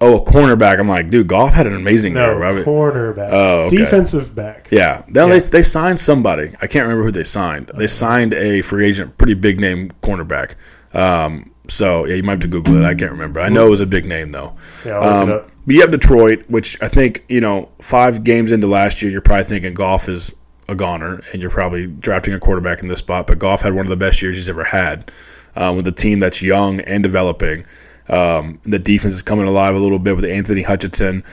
[0.00, 0.80] Oh, a cornerback.
[0.80, 2.64] I'm like, dude, Goff had an amazing No, year.
[2.64, 3.28] Cornerback.
[3.32, 3.76] Oh, okay.
[3.76, 4.66] defensive back.
[4.70, 5.34] Yeah, no, Yeah.
[5.38, 6.48] They, they signed somebody.
[6.60, 7.70] I can't remember who they signed.
[7.76, 10.54] They signed a free agent, pretty big name cornerback.
[10.92, 12.84] Um, so yeah, you might have to Google it.
[12.84, 13.40] I can't remember.
[13.40, 14.54] I know it was a big name though.
[14.84, 15.50] Yeah, Um, it up.
[15.64, 19.20] but you have Detroit, which I think you know five games into last year, you're
[19.20, 20.34] probably thinking Goff is
[20.68, 23.26] a goner, and you're probably drafting a quarterback in this spot.
[23.28, 25.10] But Goff had one of the best years he's ever had
[25.56, 27.64] uh, with a team that's young and developing.
[28.08, 31.24] Um, the defense is coming alive a little bit with Anthony Hutchinson.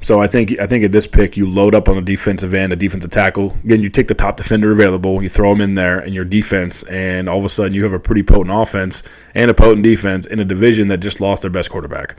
[0.00, 2.72] So I think I think at this pick you load up on the defensive end,
[2.72, 3.56] a defensive tackle.
[3.64, 6.84] Again, you take the top defender available, you throw him in there in your defense,
[6.84, 9.02] and all of a sudden you have a pretty potent offense
[9.34, 12.14] and a potent defense in a division that just lost their best quarterback.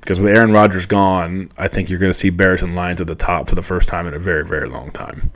[0.00, 3.06] Because with Aaron Rodgers gone, I think you're going to see Bears and Lions at
[3.06, 5.30] the top for the first time in a very very long time.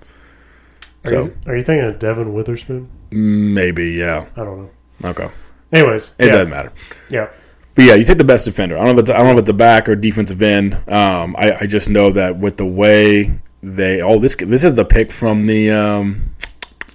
[1.05, 2.89] Are, So you, are you thinking of Devon Witherspoon?
[3.12, 4.71] maybe yeah, I don't know.
[5.11, 5.29] okay,
[5.73, 6.73] Anyways, it yeah, doesn't matter.
[7.11, 7.29] yeah,
[7.75, 8.77] But yeah, you take the best defender.
[8.77, 10.75] I don't know if it's, I don't know if it's the back or defensive end.
[10.89, 14.85] Um, I, I just know that with the way they oh this this is the
[14.85, 16.31] pick from the um,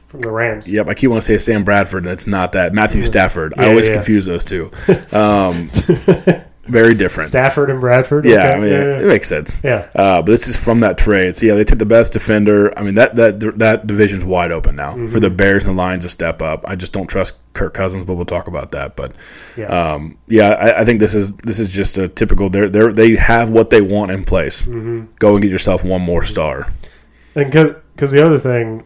[0.07, 0.69] from the Rams.
[0.69, 3.53] yep I keep wanting to say Sam Bradford and it's not that Matthew Stafford.
[3.57, 3.95] I always yeah.
[3.95, 4.71] confuse those two.
[5.11, 5.67] Um,
[6.65, 7.29] very different.
[7.29, 8.25] Stafford and Bradford.
[8.25, 9.61] Yeah, okay, I mean yeah, it makes sense.
[9.63, 9.89] yeah.
[9.95, 11.35] Uh, but this is from that trade.
[11.35, 12.77] So yeah, they took the best defender.
[12.77, 16.03] I mean that that that division's wide open now for the Bears and the Lions
[16.05, 16.63] to step up.
[16.67, 18.95] I just don't trust Kirk Cousins, but we'll talk about that.
[18.95, 19.13] But
[19.57, 19.65] yeah.
[19.65, 22.49] um, yeah, I, I think this is this is just a typical.
[22.49, 24.65] They they they have what they want in place.
[24.65, 26.69] Go and get yourself one more star.
[27.35, 27.51] And
[27.95, 28.83] because the other thing,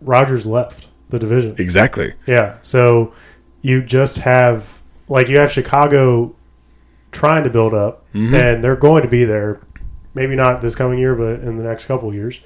[0.00, 1.54] Rodgers left the division.
[1.58, 2.14] Exactly.
[2.26, 2.58] Yeah.
[2.62, 3.14] So
[3.62, 6.34] you just have like you have Chicago
[7.16, 8.34] trying to build up, Mhm.
[8.34, 9.58] and they're going to be there.
[10.14, 12.40] Maybe not this coming year, but in the next couple years.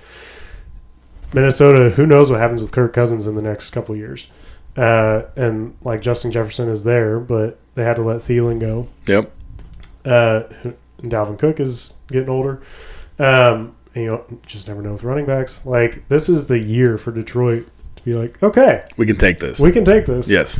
[1.32, 4.26] Minnesota, who knows what happens with Kirk Cousins in the next couple years?
[4.76, 8.88] Uh, and like Justin Jefferson is there, but they had to let Thielen go.
[9.06, 9.30] Yep.
[10.04, 12.60] Uh, and Dalvin Cook is getting older.
[13.18, 15.64] Um, and, you know, just never know with running backs.
[15.64, 17.66] Like this is the year for Detroit
[17.96, 19.60] to be like, okay, We can take this.
[19.60, 20.28] we can take this.
[20.28, 20.58] yes.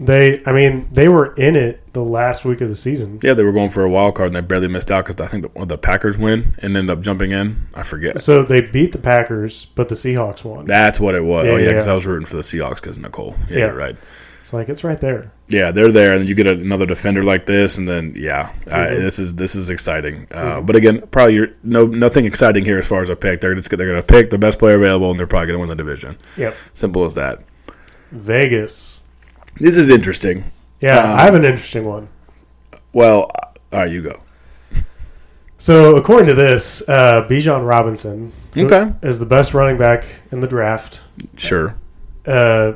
[0.00, 3.18] They, I mean, they were in it the last week of the season.
[3.20, 5.28] Yeah, they were going for a wild card and they barely missed out because I
[5.28, 7.66] think the, the Packers win and ended up jumping in.
[7.74, 8.20] I forget.
[8.20, 10.66] So they beat the Packers, but the Seahawks won.
[10.66, 11.46] That's what it was.
[11.46, 11.92] Yeah, oh yeah, because yeah.
[11.92, 13.34] I was rooting for the Seahawks because Nicole.
[13.50, 13.64] Yeah, Yeah.
[13.66, 13.96] right.
[14.42, 15.30] It's like it's right there.
[15.48, 18.70] Yeah, they're there, and then you get another defender like this, and then yeah, I,
[18.86, 18.96] Mhm.
[19.00, 20.26] this is this is exciting.
[20.30, 20.66] Uh, Mhm.
[20.66, 23.42] But again, probably you're, no nothing exciting here as far as a pick.
[23.42, 25.60] They're just they're going to pick the best player available, and they're probably going to
[25.60, 26.16] win the division.
[26.38, 26.54] Yep.
[26.72, 27.40] Simple as that.
[28.12, 28.97] Vegas.
[29.60, 30.50] This is interesting.
[30.80, 32.08] Yeah, Um, I have an interesting one.
[32.92, 33.30] Well,
[33.72, 34.20] all right, you go.
[35.58, 40.46] So according to this, uh, Bijan Robinson Okay, is the best running back in the
[40.46, 41.00] draft,
[41.36, 41.74] sure.
[42.26, 42.74] uh,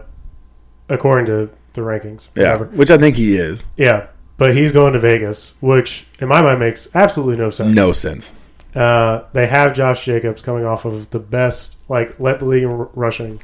[0.89, 2.29] according to the rankings.
[2.35, 3.69] Yeah, which I think he is.
[3.77, 4.07] yeah.
[4.39, 7.73] But he's going to Vegas, which in my mind makes absolutely no sense.
[7.73, 8.33] No sense.
[8.75, 12.71] Uh, they have Josh Jacobs coming off of the best, like led the league in
[12.71, 13.41] r- rushing.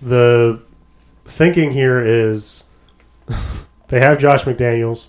[0.00, 0.62] The
[1.26, 2.64] thinking here is
[3.88, 5.08] they have Josh McDaniels.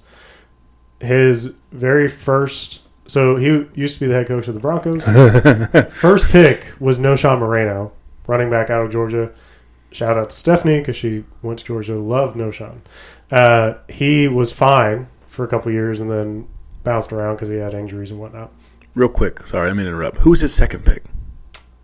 [0.99, 5.03] His very first, so he used to be the head coach of the Broncos.
[5.93, 7.93] first pick was Knowshon Moreno,
[8.27, 9.31] running back out of Georgia.
[9.91, 11.95] Shout out to Stephanie because she went to Georgia.
[11.95, 12.81] Loved Knowshon.
[13.31, 16.47] Uh, he was fine for a couple years and then
[16.83, 18.51] bounced around because he had injuries and whatnot.
[18.95, 20.17] Real quick, sorry, I mean to interrupt.
[20.17, 21.03] Who's his second pick?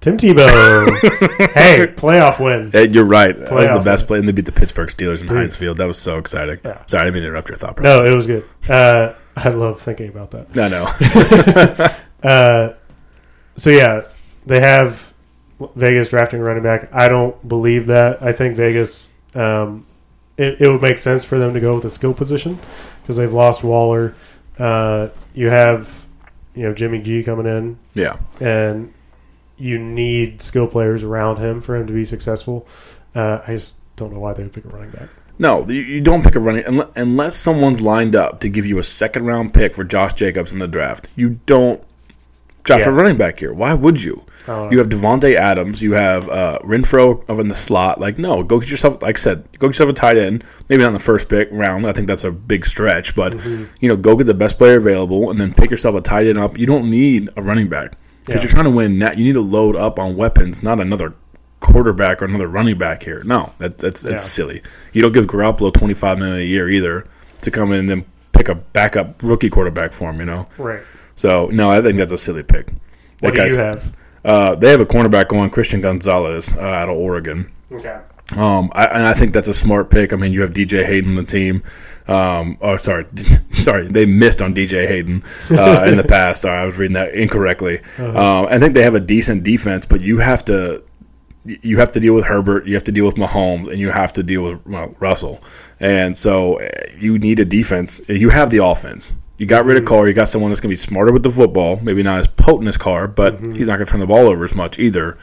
[0.06, 0.86] Tim Tebow.
[1.56, 2.72] hey, playoff win.
[2.72, 3.36] Hey, you're right.
[3.36, 3.84] That was the Playoff.
[3.84, 5.38] best play, and they beat the Pittsburgh Steelers in Dude.
[5.38, 5.78] Heinz Field.
[5.78, 6.60] That was so exciting.
[6.64, 6.86] Yeah.
[6.86, 8.06] Sorry, I didn't mean to interrupt your thought process.
[8.06, 8.46] No, it was good.
[8.70, 10.56] Uh, I love thinking about that.
[10.56, 11.90] No, no.
[12.24, 12.74] Uh,
[13.56, 14.02] so yeah,
[14.48, 15.14] they have
[15.76, 16.92] Vegas drafting running back.
[16.92, 18.22] I don't believe that.
[18.22, 19.12] I think Vegas.
[19.36, 19.86] Um,
[20.38, 22.58] it, it would make sense for them to go with a skill position
[23.02, 24.16] because they've lost Waller.
[24.58, 26.08] Uh, you have,
[26.56, 28.18] you know, Jimmy G coming in, yeah.
[28.40, 28.92] and
[29.58, 32.68] you need skill players around him for him to be successful.
[33.14, 35.10] Uh, I just don't know why they would pick a running back.
[35.38, 38.78] No, you, you don't pick a running unless, unless someone's lined up to give you
[38.80, 41.08] a second round pick for Josh Jacobs in the draft.
[41.16, 41.82] You don't
[42.64, 42.90] draft Yeah.
[42.90, 43.54] a running back here.
[43.54, 44.24] Why would you?
[44.44, 44.72] I don't know.
[44.72, 45.82] You have Davante Adams.
[45.82, 48.00] You have uh, Renfrow of in the slot.
[48.00, 49.02] Like, no, go get yourself.
[49.02, 50.44] Like I said, go get yourself a tight end.
[50.70, 51.86] Maybe not in the first pick round.
[51.88, 53.16] I think that's a big stretch.
[53.16, 53.64] But Mm-hmm.
[53.82, 56.38] you know, go get the best player available, and then pick yourself a tight end
[56.38, 56.58] up.
[56.58, 58.48] You don't need a running back because Yeah.
[58.48, 59.00] you're trying to win.
[59.00, 61.14] That you need to load up on weapons, not another
[61.60, 63.22] quarterback or another running back here.
[63.26, 64.18] No, that's that's that's Yeah.
[64.18, 64.62] silly.
[64.94, 67.06] You don't give Garoppolo twenty five million a year either
[67.42, 70.20] to come in and then pick a backup rookie quarterback for him.
[70.20, 70.82] You know, right.
[71.16, 72.68] so no, I think that's a silly pick.
[73.22, 73.94] What That do you have?
[74.26, 77.50] uh, they have a cornerback going, Christian Gonzalez uh, out of Oregon.
[77.72, 77.96] Okay.
[78.36, 80.12] Um, I, and I think that's a smart pick.
[80.12, 81.62] I mean, you have DJ Hayden on the team.
[82.08, 83.06] Um, oh, sorry,
[83.52, 86.44] sorry, they missed on DJ Hayden uh, in the past.
[86.44, 87.82] Sorry, I was reading that incorrectly.
[87.98, 90.84] Um, I think they have a decent defense, but you have to
[91.46, 94.14] you have to deal with Herbert, you have to deal with Mahomes, and you have
[94.14, 95.42] to deal with well, Russell.
[95.80, 98.02] And so uh, you need a defense.
[98.08, 99.16] You have the offense.
[99.38, 100.08] You got rid of Carr.
[100.08, 101.80] You got someone that's going to be smarter with the football.
[101.82, 104.44] Maybe not as potent as Carr, but he's not going to turn the ball over
[104.44, 105.18] as much either.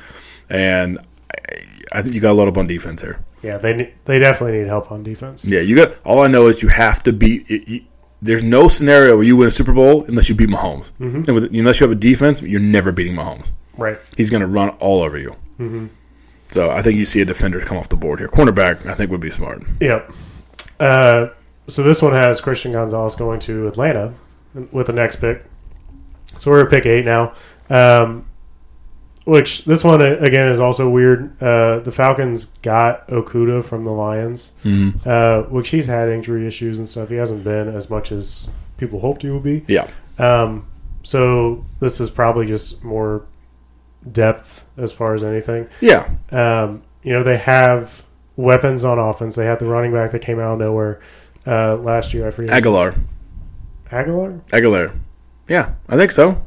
[0.50, 0.98] And
[1.34, 3.24] I, I think you got a lot up on defense here.
[3.42, 5.44] Yeah, they they definitely need help on defense.
[5.44, 5.96] Yeah, you got.
[6.04, 7.50] All I know is you have to beat.
[7.50, 7.84] It, you,
[8.20, 10.92] there's no scenario where you win a Super Bowl unless you beat Mahomes.
[11.00, 13.50] And with, unless you have a defense, you're never beating Mahomes.
[13.76, 13.98] Right.
[14.16, 15.34] He's going to run all over you.
[16.52, 18.28] So I think you see a defender come off the board here.
[18.28, 19.62] Cornerback, I think, would be smart.
[19.80, 20.12] Yep.
[20.78, 21.26] Uh,
[21.66, 24.14] so this one has Christian Gonzalez going to Atlanta
[24.70, 25.44] with the next pick.
[26.36, 27.34] So we're at pick eight now.
[27.70, 28.26] Um,
[29.24, 31.40] which this one again is also weird.
[31.42, 35.08] Uh, the Falcons got Okudah from the Lions, Mm-hmm.
[35.08, 37.08] uh, which he's had injury issues and stuff.
[37.08, 38.48] He hasn't been as much as
[38.78, 39.64] people hoped he would be.
[39.68, 39.86] Yeah,
[40.18, 40.66] Um,
[41.04, 43.24] so this is probably just more
[44.10, 45.68] depth as far as anything.
[45.80, 48.02] yeah, Um, you know, they have
[48.36, 49.34] weapons on offense.
[49.36, 51.00] They had the running back that came out of nowhere
[51.46, 52.26] uh, last year.
[52.26, 52.50] I forget.
[52.52, 52.94] Aguilar,
[53.90, 54.40] Aguilar?
[54.52, 54.92] Aguilar.
[55.48, 56.44] Yeah, I think so.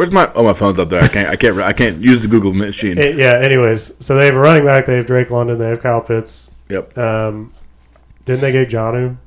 [0.00, 0.32] Where's my?
[0.34, 1.02] Oh, my phone's up there.
[1.02, 1.28] I can't.
[1.28, 1.58] I can't.
[1.58, 2.96] I can't use the Google machine.
[2.98, 4.02] Eh, yeah, anyways.
[4.02, 4.86] So they have a running back.
[4.86, 5.58] They have Drake London.
[5.58, 6.50] They have Kyle Pitts.
[6.70, 6.96] Yep.
[6.96, 7.52] Um,
[8.24, 9.18] didn't they get Jonnu?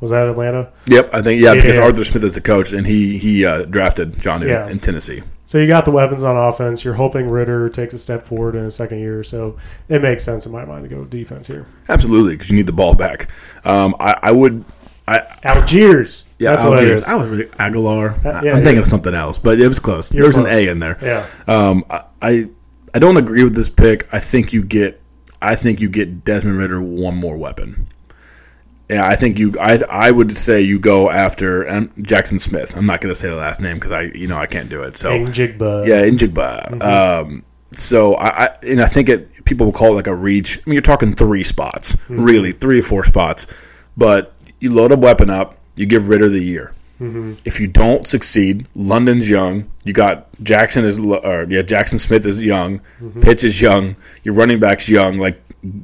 [0.00, 0.72] Was that Atlanta?
[0.88, 1.14] Yep.
[1.14, 1.84] I think yeah, because yeah.
[1.84, 4.68] Arthur Smith is the coach, and he he uh, drafted John Yeah.
[4.68, 5.22] in Tennessee.
[5.46, 6.82] So you got the weapons on offense.
[6.82, 9.22] You're hoping Ridder takes a step forward in his second year.
[9.22, 9.58] So
[9.88, 11.66] it makes sense in my mind to go defense here.
[11.88, 13.28] Absolutely, because you need the ball back.
[13.64, 14.64] Um, I, I would.
[15.06, 16.24] I Algiers.
[16.40, 17.04] Yeah, That's what it Algiers.
[17.04, 18.10] I was really Aguilar.
[18.12, 18.54] Uh, yeah, I'm yeah.
[18.54, 20.12] thinking of something else, but it was close.
[20.12, 20.54] You're There's an close.
[20.54, 20.96] A in there.
[21.02, 21.26] Yeah.
[21.46, 21.84] Um,
[22.22, 22.48] I,
[22.94, 24.12] I don't agree with this pick.
[24.12, 25.00] I think you get
[25.42, 27.88] I think you get Desmond Ridder one more weapon.
[28.88, 29.54] Yeah, I think you.
[29.60, 32.76] I I would say you go after um, Jaxon Smith.
[32.76, 34.82] I'm not going to say the last name because I you know I can't do
[34.82, 34.96] it.
[34.96, 35.86] So Njigba.
[35.86, 36.82] yeah, Njigba.
[36.82, 40.58] Um, so I, I and I think it people will call it like a reach.
[40.58, 43.46] I mean, you're talking three spots, really three or four spots.
[43.96, 46.74] But you load a weapon up, you give Ridder the year.
[47.00, 47.36] Mm-hmm.
[47.46, 49.70] If you don't succeed, London's young.
[49.84, 52.80] You got Jaxon is or yeah Jaxon Smith is young.
[53.00, 53.20] Mm-hmm.
[53.20, 53.96] Pitts is young.
[54.22, 55.16] Your running back's young.
[55.16, 55.40] Like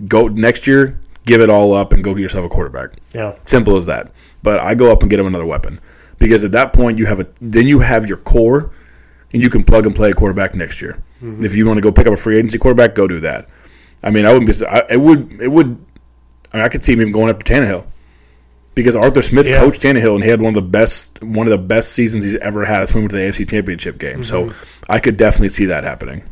[0.07, 2.91] go next year, give it all up and go get yourself a quarterback.
[3.15, 3.37] Yeah.
[3.47, 4.13] Simple as that.
[4.43, 5.81] But I go up and get him another weapon
[6.19, 8.71] because at that point you have a then you have your core
[9.33, 11.03] and you can plug and play a quarterback next year.
[11.23, 11.43] Mm-hmm.
[11.43, 13.49] If you want to go pick up a free agency quarterback, go do that.
[14.03, 14.67] I mean, I wouldn't be.
[14.67, 15.41] I, it would.
[15.41, 15.83] It would.
[16.53, 17.87] I, mean, I could see him even going up to Tannehill
[18.77, 19.59] because Arthur Smith Yeah.
[19.59, 22.37] coached Tannehill and he had one of the best one of the best seasons he's
[22.37, 22.85] ever had.
[22.85, 24.23] It's when we went to the AFC Championship game.
[24.23, 24.53] So
[24.89, 26.23] I could definitely see that happening.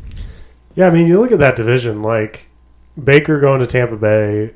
[0.75, 2.47] Yeah, I mean, you look at that division, like
[3.01, 4.51] Baker going to Tampa Bay.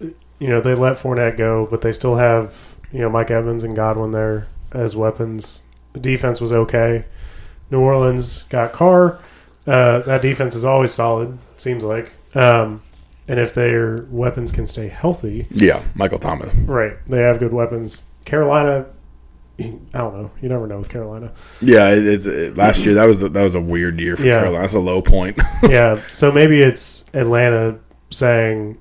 [0.00, 2.54] You know, they let Fournette go, but they still have
[2.92, 5.62] you know Mike Evans and Godwin there as weapons.
[5.92, 7.04] The defense was okay.
[7.70, 9.18] New Orleans got Carr.
[9.66, 11.38] Uh, that defense is always solid.
[11.56, 12.80] Seems like, um,
[13.30, 16.52] and if their weapons can stay healthy, Yeah, Michael Thomas.
[16.66, 18.02] right, they have good weapons.
[18.24, 18.86] Carolina,
[19.58, 19.62] I
[19.98, 20.30] don't know.
[20.40, 21.32] You never know with Carolina.
[21.60, 24.38] Yeah, it's it, last year that was that was a weird year for Yeah.
[24.40, 24.62] Carolina.
[24.62, 25.38] That's a low point.
[25.62, 27.78] yeah, so maybe it's Atlanta
[28.10, 28.78] saying,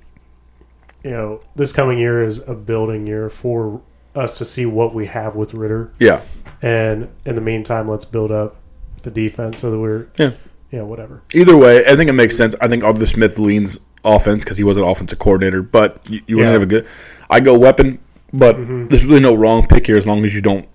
[1.04, 3.82] you know, this coming year is a building year for
[4.16, 6.22] us to see what we have with Ridder, yeah,
[6.62, 8.56] and in the meantime, let's build up
[9.04, 10.32] the defense so that we're, Yeah.
[10.72, 11.22] Yeah, whatever.
[11.34, 12.56] Either way, I think it makes sense.
[12.62, 16.38] I think Arthur Smith leans offense because he was an offensive coordinator, but you, you
[16.38, 16.54] want Yeah.
[16.54, 16.88] to have a good.
[17.30, 18.00] I go weapon,
[18.34, 18.90] but Mhm.
[18.90, 20.66] there's really no wrong pick here as long as you don't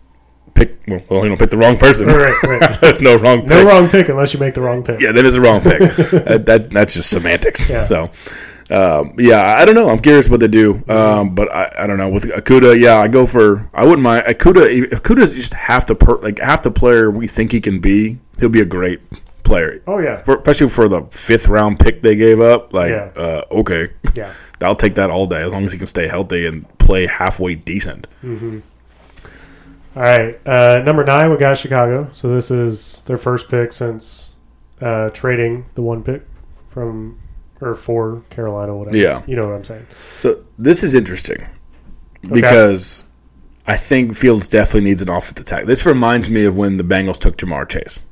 [0.55, 0.77] pick.
[0.87, 2.07] Well, well you don't pick the wrong person.
[2.07, 2.79] Right, right.
[2.81, 3.41] There's no wrong.
[3.41, 3.51] Pick.
[3.51, 5.01] No wrong pick unless you make the wrong pick.
[5.01, 5.81] Yeah, that is a wrong pick.
[5.81, 7.71] that, that that's just semantics.
[7.71, 7.85] Yeah.
[7.87, 8.11] So.
[8.71, 9.91] Um, yeah, I don't know.
[9.91, 12.81] I'm curious what they do, um, but I, I don't know with Akuda.
[12.81, 13.69] Yeah, I go for.
[13.75, 14.91] I wouldn't mind Akuda.
[14.91, 18.19] If Akuda's just half the per, like half the player we think he can be,
[18.41, 19.01] he'll be a great
[19.45, 22.73] player Oh yeah, for, especially for the fifth round pick they gave up.
[22.73, 23.11] Like, Yeah.
[23.17, 24.33] uh, okay, yeah.
[24.61, 27.55] I'll take that all day as long as he can stay healthy and play halfway
[27.55, 28.07] decent.
[29.97, 32.09] All right, uh, number nine, we got Chicago.
[32.13, 34.33] So this is their first pick since
[34.81, 36.23] uh, trading the one pick
[36.71, 37.21] from
[37.61, 38.97] or for Carolina, whatever.
[38.97, 39.23] Yeah.
[39.27, 39.87] you know what I'm saying.
[40.17, 41.47] So this is interesting
[42.23, 43.07] because
[43.67, 45.67] I think Fields definitely needs an offensive attack.
[45.67, 48.03] This reminds me of when the Bengals took Ja'Marr Chase.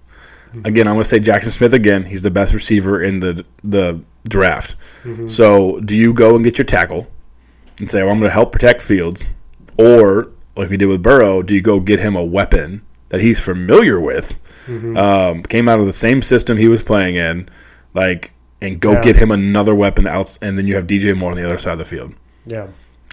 [0.53, 0.67] Mm-hmm.
[0.67, 2.05] Again, I'm going to say Jaxon Smith again.
[2.05, 4.77] He's the best receiver in the the draft.
[5.05, 5.27] Mm-hmm.
[5.27, 7.09] So, do you go and get your tackle
[7.79, 9.31] and say, "Well, I'm going to help protect Fields,"
[9.79, 13.41] or like we did with Burrow, do you go get him a weapon that he's
[13.41, 14.35] familiar with,
[14.67, 14.97] mm-hmm.
[14.97, 17.49] um, came out of the same system he was playing in,
[17.95, 19.03] like, and go Yeah.
[19.03, 21.73] get him another weapon else, and then you have DJ Moore on the other side
[21.73, 22.15] of the field
[22.47, 22.67] Yeah,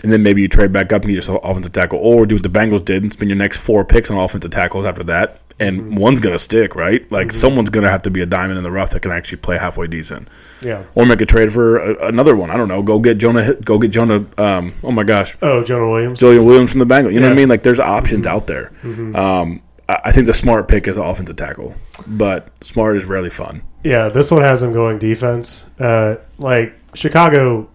[0.04, 2.44] and then maybe you trade back up and get yourself offensive tackle, or do what
[2.44, 5.98] the Bengals did and spend your next four picks on offensive tackles after that, and
[5.98, 7.10] one's gonna stick, right?
[7.12, 9.58] Like someone's gonna have to be a diamond in the rough that can actually play
[9.58, 10.28] halfway decent,
[10.62, 10.84] yeah.
[10.96, 12.50] or make a trade for a, another one.
[12.50, 12.82] I don't know.
[12.82, 13.54] Go get Jonah.
[13.56, 14.26] Go get Jonah.
[14.38, 16.20] Um, oh my gosh, Oh, Jonah Williams.
[16.20, 17.14] Julian Williams from the Bengals.
[17.14, 17.50] You know what I mean?
[17.50, 18.72] Like there's options out there.
[18.84, 21.76] Um, I, I think the smart pick is offensive tackle,
[22.08, 23.64] but smart is rarely fun.
[23.84, 25.66] Yeah, this one has them going defense.
[25.80, 27.70] Uh, like Chicago,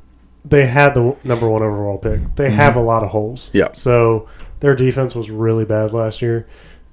[0.45, 2.21] they had the number one overall pick.
[2.37, 3.51] They have a lot of holes.
[3.53, 3.73] Yeah.
[3.73, 4.29] So
[4.61, 6.47] their defense was really bad last year.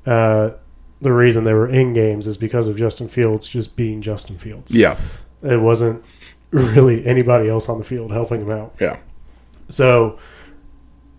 [0.05, 0.51] Uh,
[1.01, 4.73] the reason they were in games is because of Justin Fields just being Justin Fields.
[4.73, 4.97] Yeah,
[5.41, 6.03] It wasn't
[6.51, 8.75] really anybody else on the field helping him out.
[8.79, 8.97] yeah,
[9.69, 10.19] So,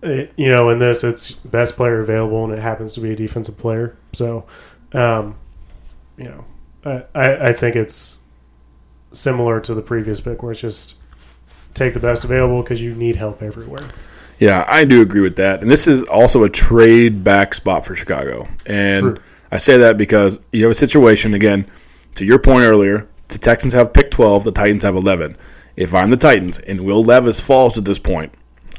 [0.03, 3.17] it, you know, in this, it's best player available, and it happens to be a
[3.17, 3.97] defensive player.
[4.13, 4.45] So,
[4.93, 5.37] um,
[6.17, 6.45] you know,
[6.85, 8.21] I, I, I think it's
[9.13, 10.95] similar to the previous pick, where it's just
[11.75, 13.89] take the best available because you need help everywhere.
[14.39, 15.63] Yeah, I do agree with that.
[15.63, 18.49] And this is also a trade back spot for Chicago.
[18.67, 19.17] And True.
[19.53, 21.71] I say that because you have a situation, again,
[22.15, 25.37] to your point earlier, the Texans have pick 12, the Titans have 11.
[25.77, 28.33] If I'm the Titans and Will Levis falls at this point,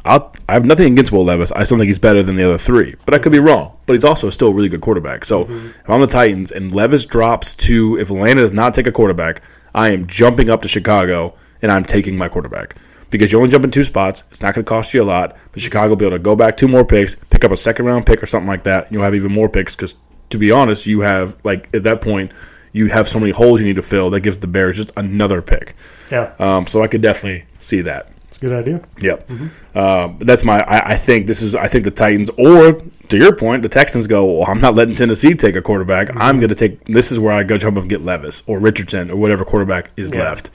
[0.04, 1.52] I'll, I have nothing against Will Levis.
[1.52, 3.78] I still think he's better than the other three, but I could be wrong.
[3.86, 5.26] But he's also still a really good quarterback.
[5.26, 5.68] So mm-hmm.
[5.68, 9.42] if I'm the Titans and Levis drops to, if Atlanta does not take a quarterback,
[9.76, 12.76] I am jumping up to Chicago and I'm taking my quarterback
[13.12, 14.24] because you only jump in two spots.
[14.32, 16.36] It's not going to cost you a lot, but Chicago will be able to go
[16.36, 18.86] back two more picks, pick up a second round pick or something like that.
[18.86, 19.94] And you'll have even more picks because,
[20.34, 22.32] to be honest, you have like at that point
[22.74, 25.42] you have so many holes you need to fill that gives the Bears just another
[25.42, 25.76] pick.
[26.12, 28.10] Yeah, Um, so I could definitely see that.
[28.28, 28.82] it's a good idea.
[29.00, 29.30] Yep.
[29.76, 30.60] Uh, but that's my.
[30.64, 31.54] I, I think this is.
[31.56, 34.26] I think the Titans, or to your point, the Texans go.
[34.26, 36.10] Well, I'm not letting Tennessee take a quarterback.
[36.16, 36.84] I'm going to take.
[36.86, 39.92] This is where I go jump up and get Levis or Richardson or whatever quarterback
[39.98, 40.24] is Yeah.
[40.24, 40.50] left.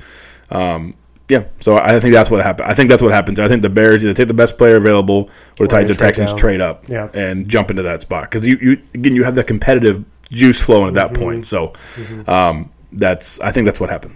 [0.51, 0.95] Um,
[1.29, 1.45] yeah.
[1.61, 2.71] So I think that's what happened.
[2.71, 3.39] I think that's what happens.
[3.41, 6.31] I think the Bears either take the best player available, or the Titans or Texans
[6.33, 6.39] down.
[6.39, 7.09] trade up Yeah.
[7.15, 10.89] and jump into that spot because you, you again you have the competitive juice flowing
[10.89, 11.47] at that point.
[11.47, 11.73] So
[12.27, 13.41] um, that's.
[13.41, 14.15] I think that's what happened.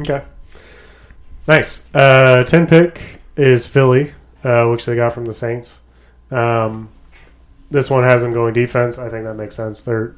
[0.00, 0.22] Okay.
[1.46, 1.84] Nice.
[1.94, 4.12] Uh, 10 pick is Philly,
[4.44, 5.80] uh, which they got from the Saints.
[6.30, 6.90] Um,
[7.70, 8.98] this one has them going defense.
[8.98, 9.82] I think that makes sense.
[9.82, 10.14] They're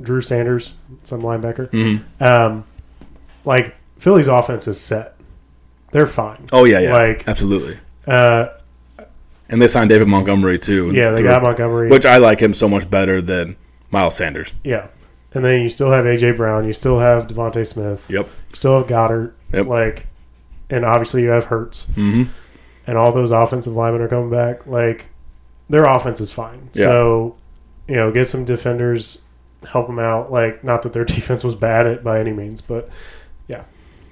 [0.00, 0.74] Drew Sanders,
[1.04, 1.70] some linebacker.
[1.70, 2.22] Mm-hmm.
[2.24, 2.64] Um,
[3.44, 5.16] like, Philly's offense is set.
[5.92, 6.44] They're fine.
[6.52, 7.78] Oh yeah, yeah, Like- absolutely.
[8.06, 8.46] Uh,
[9.48, 10.92] And they signed David Montgomery too.
[10.94, 11.88] yeah, they through- got Montgomery.
[11.90, 13.56] which I like him so much better than
[13.90, 14.52] Miles Sanders.
[14.62, 14.86] yeah,
[15.34, 16.64] and then you still have AJ Brown.
[16.66, 18.06] You still have DeVonta Smith.
[18.08, 18.26] Yep.
[18.26, 19.32] You still have Goedert.
[19.52, 19.66] Yep.
[19.66, 20.06] Like,
[20.70, 22.24] and obviously you have Hurts, hmm
[22.86, 24.66] and all those offensive linemen are coming back.
[24.66, 25.06] Like,
[25.68, 26.70] their offense is fine.
[26.72, 26.86] Yeah.
[26.86, 27.36] So,
[27.86, 29.20] you know, get some defenders,
[29.68, 30.32] help them out.
[30.32, 32.88] Like, not that their defense was bad at by any means, but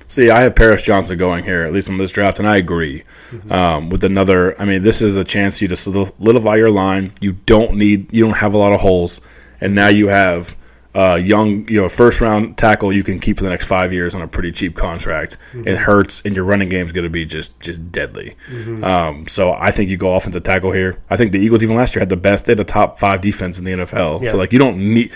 [0.08, 3.04] See, I have Paris Johnson going here, at least on this draft, and I agree.
[3.30, 3.52] Mm-hmm.
[3.52, 7.12] Um, with another, I mean, this is a chance you to solidify your line.
[7.20, 9.20] You don't need, you don't have a lot of holes,
[9.60, 10.56] and now you have
[10.94, 14.14] uh, young, you know, first round tackle you can keep for the next five years
[14.14, 15.36] on a pretty cheap contract.
[15.52, 15.68] Mm-hmm.
[15.68, 18.34] It hurts, and your running game is going to be just just deadly.
[18.82, 20.98] Um, so I think you go offensive tackle here.
[21.10, 23.20] I think the Eagles even last year had the best, they had the top five
[23.20, 24.22] defense in the NFL.
[24.22, 24.30] Yeah.
[24.30, 25.12] So like you don't need.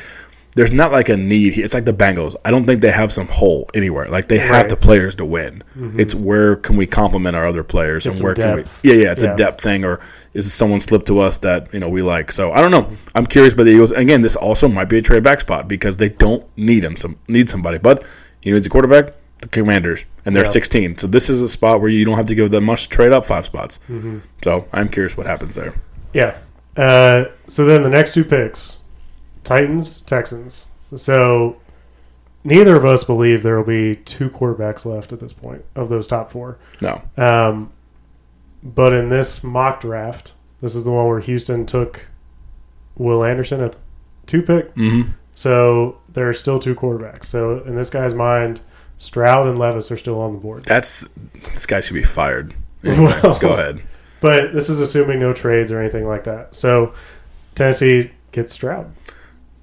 [0.54, 1.56] There's not like a need.
[1.58, 2.36] It's like the Bengals.
[2.44, 4.08] I don't think they have some hole anywhere.
[4.08, 4.68] Like they have Right.
[4.68, 5.62] the players to win.
[5.96, 8.64] It's where can we complement our other players Get and where can we?
[8.82, 9.12] Yeah, yeah.
[9.12, 9.32] It's Yeah.
[9.32, 10.00] a depth thing, or
[10.34, 12.30] is someone slipped to us that you know we like?
[12.32, 12.86] So I don't know.
[13.14, 13.92] I'm curious about the Eagles.
[13.92, 16.96] Again, this also might be a trade back spot because they don't need him.
[16.96, 18.04] Some need somebody, but
[18.42, 19.14] you need a quarterback.
[19.38, 20.50] The Commanders and they're Yeah.
[20.50, 20.98] 16.
[20.98, 23.10] So this is a spot where you don't have to give them much to trade
[23.12, 23.80] up five spots.
[23.90, 24.18] Mm-hmm.
[24.44, 25.74] So I'm curious what happens there.
[26.12, 26.34] Yeah.
[26.76, 28.76] Uh, so then the next two picks
[29.44, 30.68] Titans, Texans.
[30.96, 31.56] So
[32.44, 36.06] neither of us believe there will be two quarterbacks left at this point of those
[36.06, 36.58] top four.
[36.80, 37.72] No, Um,
[38.62, 42.06] but in this mock draft, this is the one where Houston took
[42.96, 43.76] Will Anderson at
[44.26, 44.74] two pick.
[44.74, 45.10] mm-hmm.
[45.34, 47.24] So there are still two quarterbacks.
[47.24, 48.60] So in this guy's mind,
[48.98, 50.62] Stroud and Levis are still on the board.
[50.64, 51.06] that's
[51.54, 52.54] this guy should be fired.
[52.84, 53.82] Anyway, Well- go ahead.
[54.20, 56.54] But this is assuming no trades or anything like that.
[56.54, 56.94] So
[57.56, 58.92] Tennessee gets Stroud.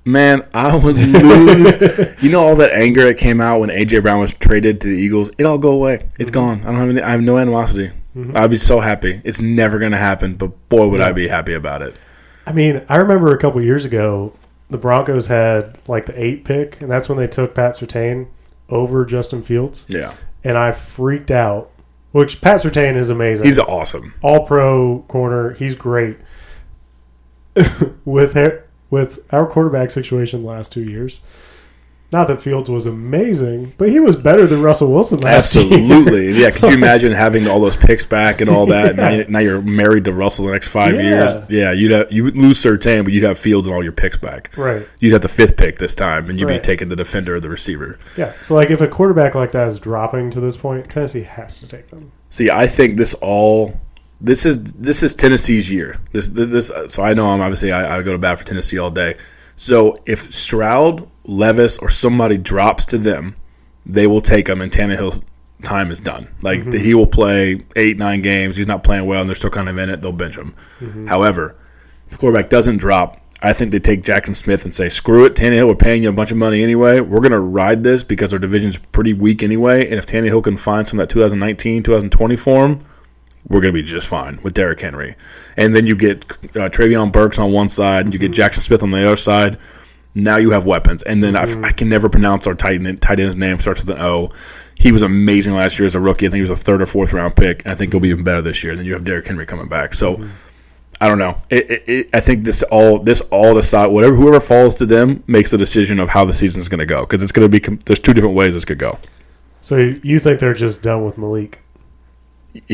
[0.06, 1.78] Man, I would lose.
[2.24, 4.96] you know all that anger that came out when AJ Brown was traded to the
[4.96, 5.30] Eagles.
[5.38, 6.08] It all go away.
[6.18, 6.62] It's gone.
[6.62, 7.02] I don't have any.
[7.02, 7.92] I have no animosity.
[8.16, 8.36] Mhm.
[8.36, 9.22] I'd be so happy.
[9.24, 10.36] It's never going to happen.
[10.36, 11.96] But boy, would I be happy about it.
[12.48, 14.34] I mean, I remember a couple years ago,
[14.70, 18.28] the Broncos had like the eight pick, and that's when they took Pat Surtain
[18.70, 21.70] over Justin Fields, Yeah, and I freaked out.
[22.12, 23.46] Which Pat Surtain is amazing.
[23.46, 24.16] he's awesome.
[24.24, 25.52] all pro corner.
[25.54, 26.18] He's great.
[28.06, 31.22] with her, with our quarterback situation last two years.
[32.12, 35.66] Not that Fields was amazing, but he was better than Russell Wilson last year.
[35.66, 36.32] Absolutely.
[36.42, 36.50] yeah.
[36.50, 38.96] Could you imagine having all those picks back and all that?
[38.96, 39.02] Yeah.
[39.04, 41.02] Now, you- now you're married to Russell the next five Yeah.
[41.02, 41.44] years.
[41.50, 44.18] Yeah, you'd have, you would lose Surtain, but you'd have Fields and all your picks
[44.18, 44.50] back.
[44.58, 44.88] right.
[45.00, 47.50] You'd have the fifth pick this time, and you'd be taking the defender or the
[47.50, 48.00] receiver.
[48.18, 48.34] Yeah.
[48.42, 51.68] So like if a quarterback like that is dropping to this point, Tennessee has to
[51.68, 52.12] take them.
[52.32, 53.80] See, I think this all
[54.22, 55.98] this is this is Tennessee's year.
[56.12, 58.92] This this so I know I'm obviously I, I go to bat for Tennessee all
[58.92, 59.16] day.
[59.56, 63.36] So if Stroud, Levis, or somebody drops to them,
[63.86, 65.22] they will take them, and Tannehill's
[65.64, 66.28] time is done.
[66.42, 66.80] Like Mm-hmm.
[66.84, 68.56] he will play eight nine games.
[68.58, 70.02] He's not playing well, and they're still kind of in it.
[70.02, 70.54] They'll bench him.
[70.80, 71.08] Mm-hmm.
[71.08, 71.56] However,
[72.06, 73.18] if the quarterback doesn't drop.
[73.42, 75.68] I think they take Jaxon Smith and say, "Screw it, Tannehill.
[75.68, 77.00] We're paying you a bunch of money anyway.
[77.00, 79.86] We're going to ride this because our division's pretty weak anyway.
[79.86, 82.84] And if Tannehill can find some of that 2019, 2020 form,
[83.48, 85.16] we're going to be just fine with Derrick Henry.
[85.58, 86.24] And then you get
[86.56, 89.58] uh, Travion Burks on one side, and you get Jaxon Smith on the other side.
[90.16, 91.04] Now you have weapons.
[91.04, 93.60] And then I, I can never pronounce our tight end, tight end's name.
[93.60, 94.32] Starts with an O.
[94.76, 96.26] He was amazing last year as a rookie.
[96.26, 97.64] I think he was a third or fourth round pick.
[97.64, 98.72] And I think he'll be even better this year.
[98.72, 99.94] And then you have Derrick Henry coming back.
[99.94, 100.24] So.
[101.02, 101.38] I don't know.
[101.50, 105.24] It, it, it, I think this all this all decide whatever whoever falls to them
[105.28, 107.78] makes the decision of how the season's going to go because it's going to be
[107.86, 109.00] there's two different ways this could go.
[109.62, 111.60] So you think they're just done with Malik?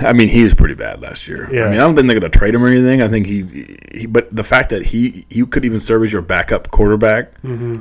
[0.00, 1.48] I mean, he was pretty bad last year.
[1.52, 1.64] Yeah.
[1.64, 3.02] I mean, I don't think they're going to trade him or anything.
[3.02, 6.22] I think he, he, but the fact that he he could even serve as your
[6.22, 7.80] backup quarterback, Mm-hmm.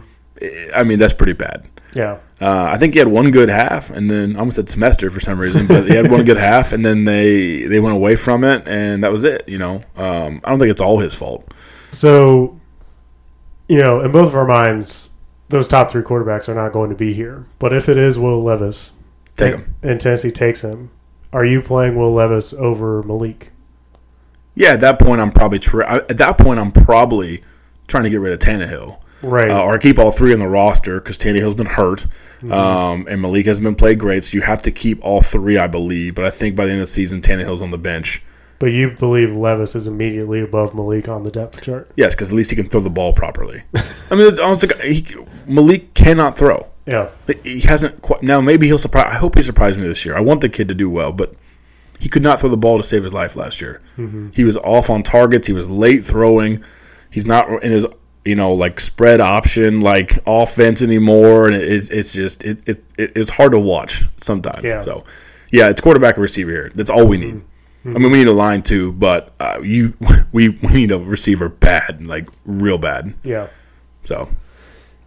[0.76, 1.66] I mean, that's pretty bad.
[1.94, 2.18] Yeah.
[2.42, 5.22] Uh, I think he had one good half, and then I almost said semester for
[5.22, 8.44] some reason, but he had one good half, and then they they went away from
[8.44, 9.48] it, and that was it.
[9.48, 11.54] You know, um, I don't think it's all his fault.
[11.92, 12.60] So,
[13.70, 15.12] you know, in both of our minds,
[15.48, 17.46] those top three quarterbacks are not going to be here.
[17.60, 18.92] But if it is Will Levis,
[19.38, 19.76] Take him.
[19.82, 20.92] and Tennessee takes him,
[21.36, 23.52] are you playing Will Levis over Malik?
[24.56, 27.44] Yeah, at that point, I'm probably tra- at that point I'm probably
[27.88, 29.00] trying to get rid of Tannehill.
[29.22, 29.50] Right.
[29.50, 32.06] uh, or keep all three on the roster because Tannehill's been hurt,
[32.52, 34.24] um, and Malik hasn't been played great.
[34.24, 36.16] So you have to keep all three, I believe.
[36.16, 38.22] But I think by the end of the season, Tannehill's on the bench.
[38.60, 41.90] but you believe Levis is immediately above Malik on the depth chart?
[41.98, 43.64] Yes, because at least he can throw the ball properly.
[43.76, 45.06] I mean, it's honestly, he,
[45.48, 46.68] Malik cannot throw.
[46.86, 47.10] Yeah.
[47.44, 48.22] He hasn't quite.
[48.22, 49.08] Now maybe he'll surprise.
[49.10, 50.16] I hope he surprises me this year.
[50.16, 51.36] I want the kid to do well, but
[52.00, 53.82] he could not throw the ball to save his life last year.
[54.34, 55.48] He was off on targets.
[55.48, 56.64] He was late throwing.
[57.10, 57.86] He's not in his
[58.24, 63.14] you know like spread option like offense anymore, and it's it's just it, it, it
[63.16, 64.64] it's hard to watch sometimes.
[64.64, 64.82] Yeah.
[64.82, 65.06] So
[65.52, 66.72] yeah, it's quarterback and receiver here.
[66.74, 67.42] That's all we need.
[67.86, 69.94] I mean, we need a line too, but uh, you
[70.32, 73.14] we we need a receiver bad, like real bad.
[73.24, 73.48] Yeah.
[74.04, 74.30] So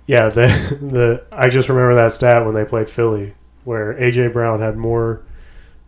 [0.08, 0.46] Yeah, the
[0.80, 3.34] the I just remember that stat when they played Philly,
[3.64, 5.22] where AJ Brown had more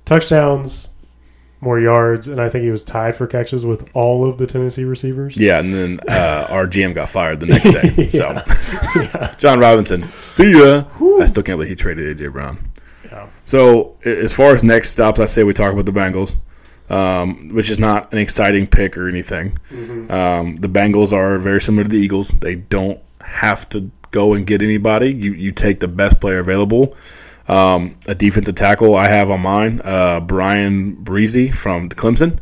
[0.04, 0.90] touchdowns,
[1.60, 4.84] more yards, and I think he was tied for catches with all of the Tennessee
[4.84, 5.36] receivers.
[5.36, 8.10] yeah, and then uh, our GM got fired the next day.
[8.12, 8.42] Yeah.
[8.44, 10.84] So Jon Robinson, see ya.
[11.20, 12.70] I still can't believe he traded AJ Brown.
[13.06, 13.26] Yeah.
[13.44, 16.34] So as far as next stops, I say we talk about the Bengals,
[16.90, 19.58] um, which is not an exciting pick or anything.
[20.10, 22.28] Um, the Bengals are very similar to the Eagles.
[22.28, 23.00] They don't
[23.30, 25.08] have to go and get anybody.
[25.12, 26.96] You you take the best player available.
[27.48, 32.38] Um, a defensive tackle I have on mine, uh, Bryan Bresee from Clemson,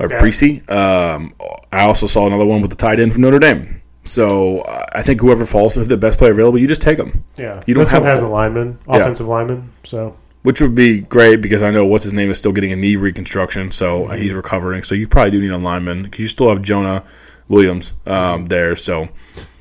[0.00, 0.16] or Okay.
[0.18, 0.68] Bresee.
[0.70, 1.32] Um,
[1.72, 3.80] I also saw another one with the tight end from Notre Dame.
[4.04, 7.22] So uh, I think whoever falls to the best player available, you just take them,
[7.36, 8.96] Yeah, You don't this have- one has a lineman, Yeah.
[8.96, 9.70] offensive lineman.
[9.84, 12.76] So which would be great because I know what's his name is still getting a
[12.76, 14.82] knee reconstruction, so uh, he's recovering.
[14.82, 16.08] So you probably do need a lineman.
[16.10, 17.02] 'cause You still have Jonah
[17.48, 18.74] Williams um, there.
[18.76, 19.08] So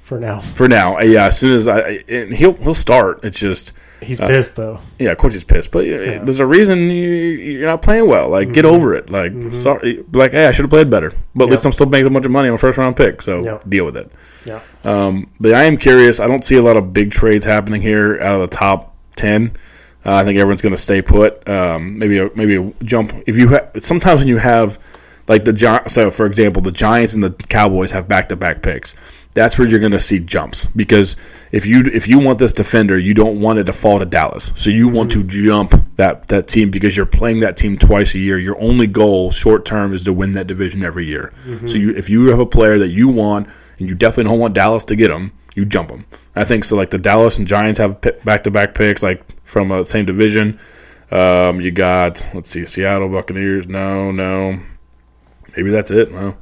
[0.08, 3.20] for now, for now, uh, yeah, as soon as I and he'll he'll start.
[3.24, 4.80] It's just he's Uh, pissed though.
[5.00, 8.30] yeah, of course he's pissed, but uh, there's a reason you, you're not playing well.
[8.30, 9.10] Like get over it.
[9.10, 12.08] Like sorry, like hey, I should have played better, but at least I'm still making
[12.08, 13.22] a bunch of money on a first round pick.
[13.22, 13.60] So Yeah.
[13.68, 14.10] deal with it.
[14.46, 16.22] Yeah, Um, but I am curious.
[16.22, 19.52] I don't see a lot of big trades happening here out of the top ten.
[20.06, 21.46] Uh, I think everyone's going to stay put.
[21.50, 23.12] Um, maybe a, maybe a jump.
[23.28, 24.80] If you ha- sometimes when you have
[25.28, 28.62] like the Gi- so for example the Giants and the Cowboys have back to back
[28.62, 28.96] picks.
[29.38, 31.16] That's where you're going to see jumps because
[31.52, 34.52] if you if you want this defender, you don't want it to fall to Dallas.
[34.56, 35.46] So you want to mm-hmm.
[35.46, 38.40] jump that that team because you're playing that team twice a year.
[38.40, 41.34] Your only goal short term is to win that division every year.
[41.46, 41.78] So mm-hmm.
[41.78, 44.84] you if you have a player that you want and you definitely don't want Dallas
[44.86, 46.08] to get them, you jump them.
[46.36, 46.76] I think so.
[46.76, 50.60] Like the Dallas and Giants have back to back picks, like from a same division.
[51.12, 53.68] Um, you got let's see, Seattle Buccaneers.
[53.68, 54.60] No, no,
[55.56, 56.12] maybe that's it.
[56.12, 56.38] No.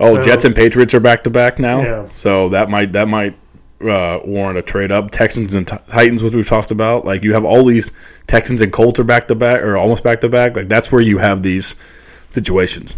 [0.00, 1.82] Oh, So- Jets and Patriots are back to back now.
[1.82, 2.08] Yeah.
[2.14, 3.36] So that might that might
[3.80, 5.10] uh, warrant a trade up.
[5.10, 7.04] Texans and Ti- Titans, which we've talked about.
[7.04, 7.92] Like you have all these
[8.26, 10.56] Texans and Colts are back to back or almost back to back.
[10.56, 11.74] Like that's where you have these
[12.30, 12.96] situations.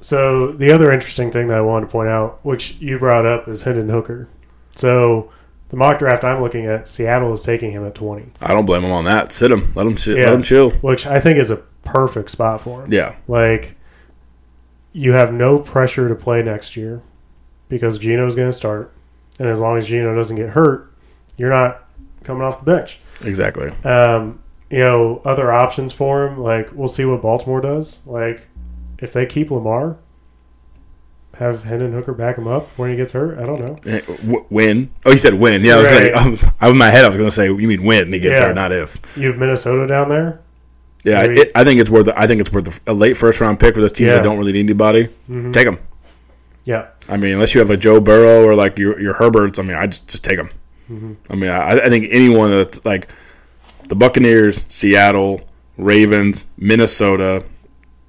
[0.00, 3.48] So the other interesting thing that I wanted to point out, which you brought up,
[3.48, 4.28] is Hendon Hooker.
[4.74, 5.30] So
[5.68, 8.82] the mock draft I'm looking at, Seattle is taking him at 20, I don't blame
[8.84, 9.30] him on that.
[9.32, 9.72] Sit him.
[9.74, 10.16] Let him sit.
[10.16, 10.24] Yeah.
[10.26, 10.70] Let him chill.
[10.70, 12.92] which I think is a perfect spot for him.
[12.92, 13.14] Yeah.
[13.28, 13.76] Like,
[14.92, 17.02] you have no pressure to play next year
[17.68, 18.92] because Geno's going to start.
[19.38, 20.92] And as long as Geno doesn't get hurt,
[21.36, 21.84] you're not
[22.24, 22.98] coming off the bench.
[23.24, 23.70] Exactly.
[23.84, 28.00] Um, you know, other options for him, like, we'll see what Baltimore does.
[28.04, 28.42] Like,
[28.98, 29.96] if they keep Lamar,
[31.34, 33.38] have Hendon Hooker back him up when he gets hurt.
[33.38, 34.44] I don't know.
[34.50, 34.90] When?
[35.06, 35.64] Oh, you said when?
[35.64, 36.12] Yeah, I was Right.
[36.12, 38.12] like, I was, I, in my head, I was going to say, you mean when
[38.12, 38.48] he gets Yeah.
[38.48, 38.98] hurt, not if.
[39.16, 40.40] You have Minnesota down there.
[41.04, 42.08] Yeah, it, I think it's worth.
[42.14, 44.14] I think it's worth a late first round pick for those teams Yeah.
[44.16, 45.08] that don't really need anybody.
[45.30, 45.52] Mhm.
[45.52, 45.78] Take them.
[46.64, 46.86] Yeah.
[47.08, 49.58] I mean, unless you have a Joe Burrow or like your your Herberts.
[49.58, 50.50] I mean, I just just take them.
[50.92, 51.16] Mhm.
[51.30, 53.08] I mean, I, I think anyone that's like
[53.88, 55.40] the Buccaneers, Seattle,
[55.78, 57.44] Ravens, Minnesota,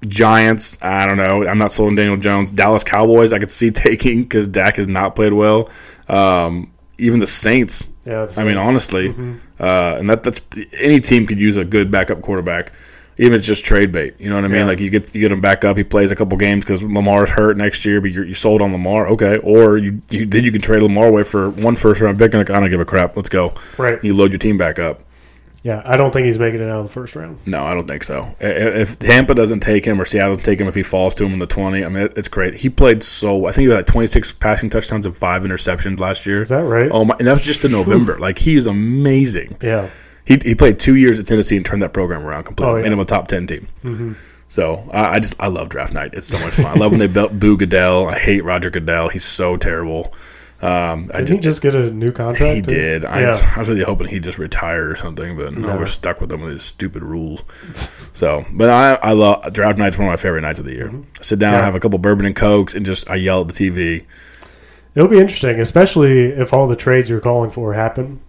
[0.06, 0.78] Giants.
[0.82, 1.46] I don't know.
[1.46, 2.50] I'm not sold on Daniel Jones.
[2.50, 3.32] Dallas Cowboys.
[3.32, 5.68] I could see taking because Dak has not played well.
[6.08, 7.88] Um, even the Saints.
[8.04, 8.26] Yeah.
[8.36, 9.38] I mean, honestly, Mhm.
[9.62, 10.40] Uh, and that that's
[10.74, 12.72] any team could use a good backup quarterback,
[13.16, 14.14] even if it's just trade bait.
[14.18, 14.56] You know what I mean?
[14.58, 14.64] Yeah.
[14.66, 17.30] Like you get you get him back up, he plays a couple games because Lamar's
[17.30, 19.36] hurt next year, but you're, you sold on Lamar, okay?
[19.38, 22.40] Or you, you then you can trade Lamar away for one first round pick, and
[22.40, 23.16] like, I don't give a crap.
[23.16, 23.54] Let's go.
[23.78, 24.02] Right.
[24.04, 25.00] You load your team back up.
[25.62, 25.80] Yeah.
[25.84, 27.38] I don't think he's making it out of the first round.
[27.46, 28.34] No, I don't think so.
[28.40, 31.38] If Tampa doesn't take him or Seattle take him, if he falls to him in
[31.38, 32.54] the twenty, I mean it's great.
[32.54, 33.46] He played so.
[33.46, 36.42] I think he had like twenty six passing touchdowns and five interceptions last year.
[36.42, 36.90] Is that right?
[36.90, 37.14] Oh my!
[37.18, 38.18] And that was just in November.
[38.18, 39.56] like he is amazing.
[39.62, 39.88] Yeah.
[40.24, 42.72] He, he played two years at Tennessee and turned that program around completely.
[42.72, 42.82] Oh, yeah.
[42.84, 43.66] Made him a top ten team.
[43.82, 44.12] hmm
[44.48, 46.14] So I, I just I love draft night.
[46.14, 46.66] It's so much fun.
[46.66, 48.06] I love when they built boo Goodell.
[48.08, 49.08] I hate Roger Goodell.
[49.10, 50.12] He's so terrible.
[50.62, 52.54] Um, I Did just he just get a new contract?
[52.54, 52.72] he too?
[52.74, 53.04] did.
[53.04, 53.52] I, Yeah.
[53.56, 55.76] I was really hoping he'd just retire or something, but no, No.
[55.76, 57.42] we're stuck with him with his stupid rules.
[58.12, 60.88] So, but I I love draft night's one of my favorite nights of the year.
[60.88, 61.58] I sit down, Mm-hmm.
[61.58, 61.64] Yeah.
[61.64, 64.04] have a couple bourbon and cokes, and just I yell at the TV.
[64.94, 68.20] It'll be interesting, especially if all the trades you're calling for happen.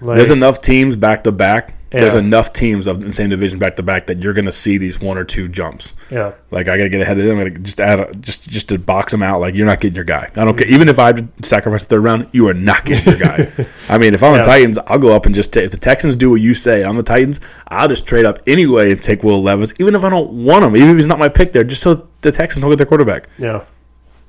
[0.00, 1.74] Like, There's enough teams back to back.
[1.90, 4.76] There's enough teams of the same division back to back that you're going to see
[4.76, 5.94] these one or two jumps.
[6.10, 6.32] yeah.
[6.50, 7.38] Like I got to get ahead of them.
[7.38, 9.40] I gotta just add a, just just to box them out.
[9.40, 10.30] Like you're not getting your guy.
[10.36, 10.66] I don't care.
[10.68, 13.50] Even if I sacrifice the third round, you are not getting your guy.
[13.88, 14.38] I mean, if I'm Yeah.
[14.38, 15.64] the Titans, I'll go up and just take.
[15.64, 17.40] If the Texans do what you say, I'm the Titans.
[17.68, 20.76] I'll just trade up anyway and take Will Levis, even if I don't want him,
[20.76, 23.28] even if he's not my pick there, just so the Texans don't get their quarterback.
[23.38, 23.64] Yeah.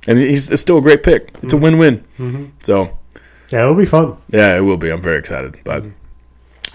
[0.08, 1.34] And he's it's still a great pick.
[1.44, 2.06] It's a win-win.
[2.16, 2.98] hmm So
[3.52, 4.16] Yeah, it'll be fun.
[4.30, 4.90] yeah, it will be.
[4.92, 5.58] I'm very excited.
[5.66, 5.92] But Well,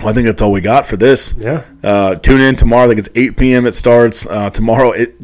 [0.01, 1.34] I think that's all we got for this.
[1.38, 1.62] Yeah.
[1.82, 2.84] Uh, tune in tomorrow.
[2.84, 3.66] I think it's 8 p.m.
[3.66, 4.90] It starts uh, tomorrow.
[4.92, 5.14] It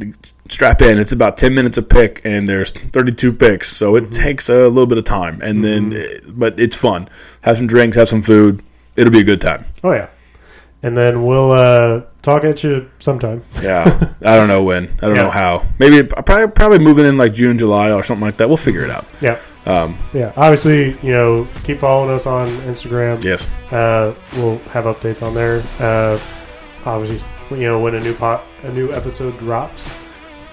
[0.48, 0.98] strap in.
[0.98, 4.86] It's about 10 minutes a pick, and there's 32 picks, so it takes a little
[4.86, 5.40] bit of time.
[5.42, 7.08] And then, uh, but it's fun.
[7.42, 8.62] Have some drinks, have some food.
[8.96, 9.64] It'll be a good time.
[9.82, 10.08] Oh yeah.
[10.82, 13.44] And then we'll uh, talk at you sometime.
[13.60, 14.84] Yeah, I don't know when.
[15.02, 15.22] I don't Yeah.
[15.24, 15.66] know how.
[15.78, 18.48] Maybe probably probably moving in like June, July, or something like that.
[18.48, 19.04] We'll figure it out.
[19.20, 19.38] Yeah.
[19.66, 20.32] Um, Yeah.
[20.36, 23.22] Obviously, you know, keep following us on Instagram.
[23.22, 23.46] yes.
[23.70, 25.62] Uh, we'll have updates on there.
[25.78, 26.18] Uh,
[26.86, 29.92] obviously, you know, when a new pot, a new episode drops,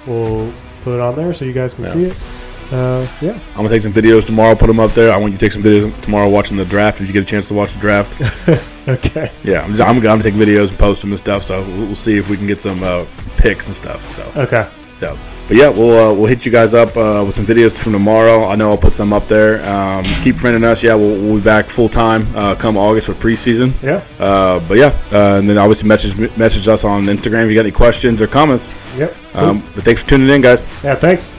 [0.06, 0.52] we'll
[0.84, 1.92] put it on there so you guys can Yeah.
[1.94, 2.18] see it.
[2.74, 3.32] Uh, yeah.
[3.52, 4.54] I'm gonna take some videos tomorrow.
[4.54, 5.14] Put them up there.
[5.14, 7.00] I want you to take some videos tomorrow watching the draft.
[7.00, 8.12] If you get a chance to watch the draft,
[8.90, 9.32] Okay.
[9.44, 11.44] yeah, I'm, just, I'm gonna take videos and post them and stuff.
[11.44, 13.06] So we'll, we'll see if we can get some uh,
[13.38, 14.02] pics and stuff.
[14.18, 14.42] So.
[14.42, 14.68] Okay.
[15.00, 15.18] So,
[15.48, 18.46] but yeah, we'll uh, we'll hit you guys up uh, with some videos from tomorrow.
[18.48, 19.64] I know I'll put some up there.
[19.70, 20.84] Um, keep friending us.
[20.84, 23.72] Yeah, we'll, we'll be back full time uh, come August for preseason.
[23.82, 24.04] Yeah.
[24.20, 27.62] Uh, but yeah, uh, and then obviously message message us on Instagram if you got
[27.62, 28.72] any questions or comments.
[28.98, 29.16] Yep.
[29.36, 30.64] Um, but thanks for tuning in, guys.
[30.84, 30.96] yeah.
[30.96, 31.34] Thanks.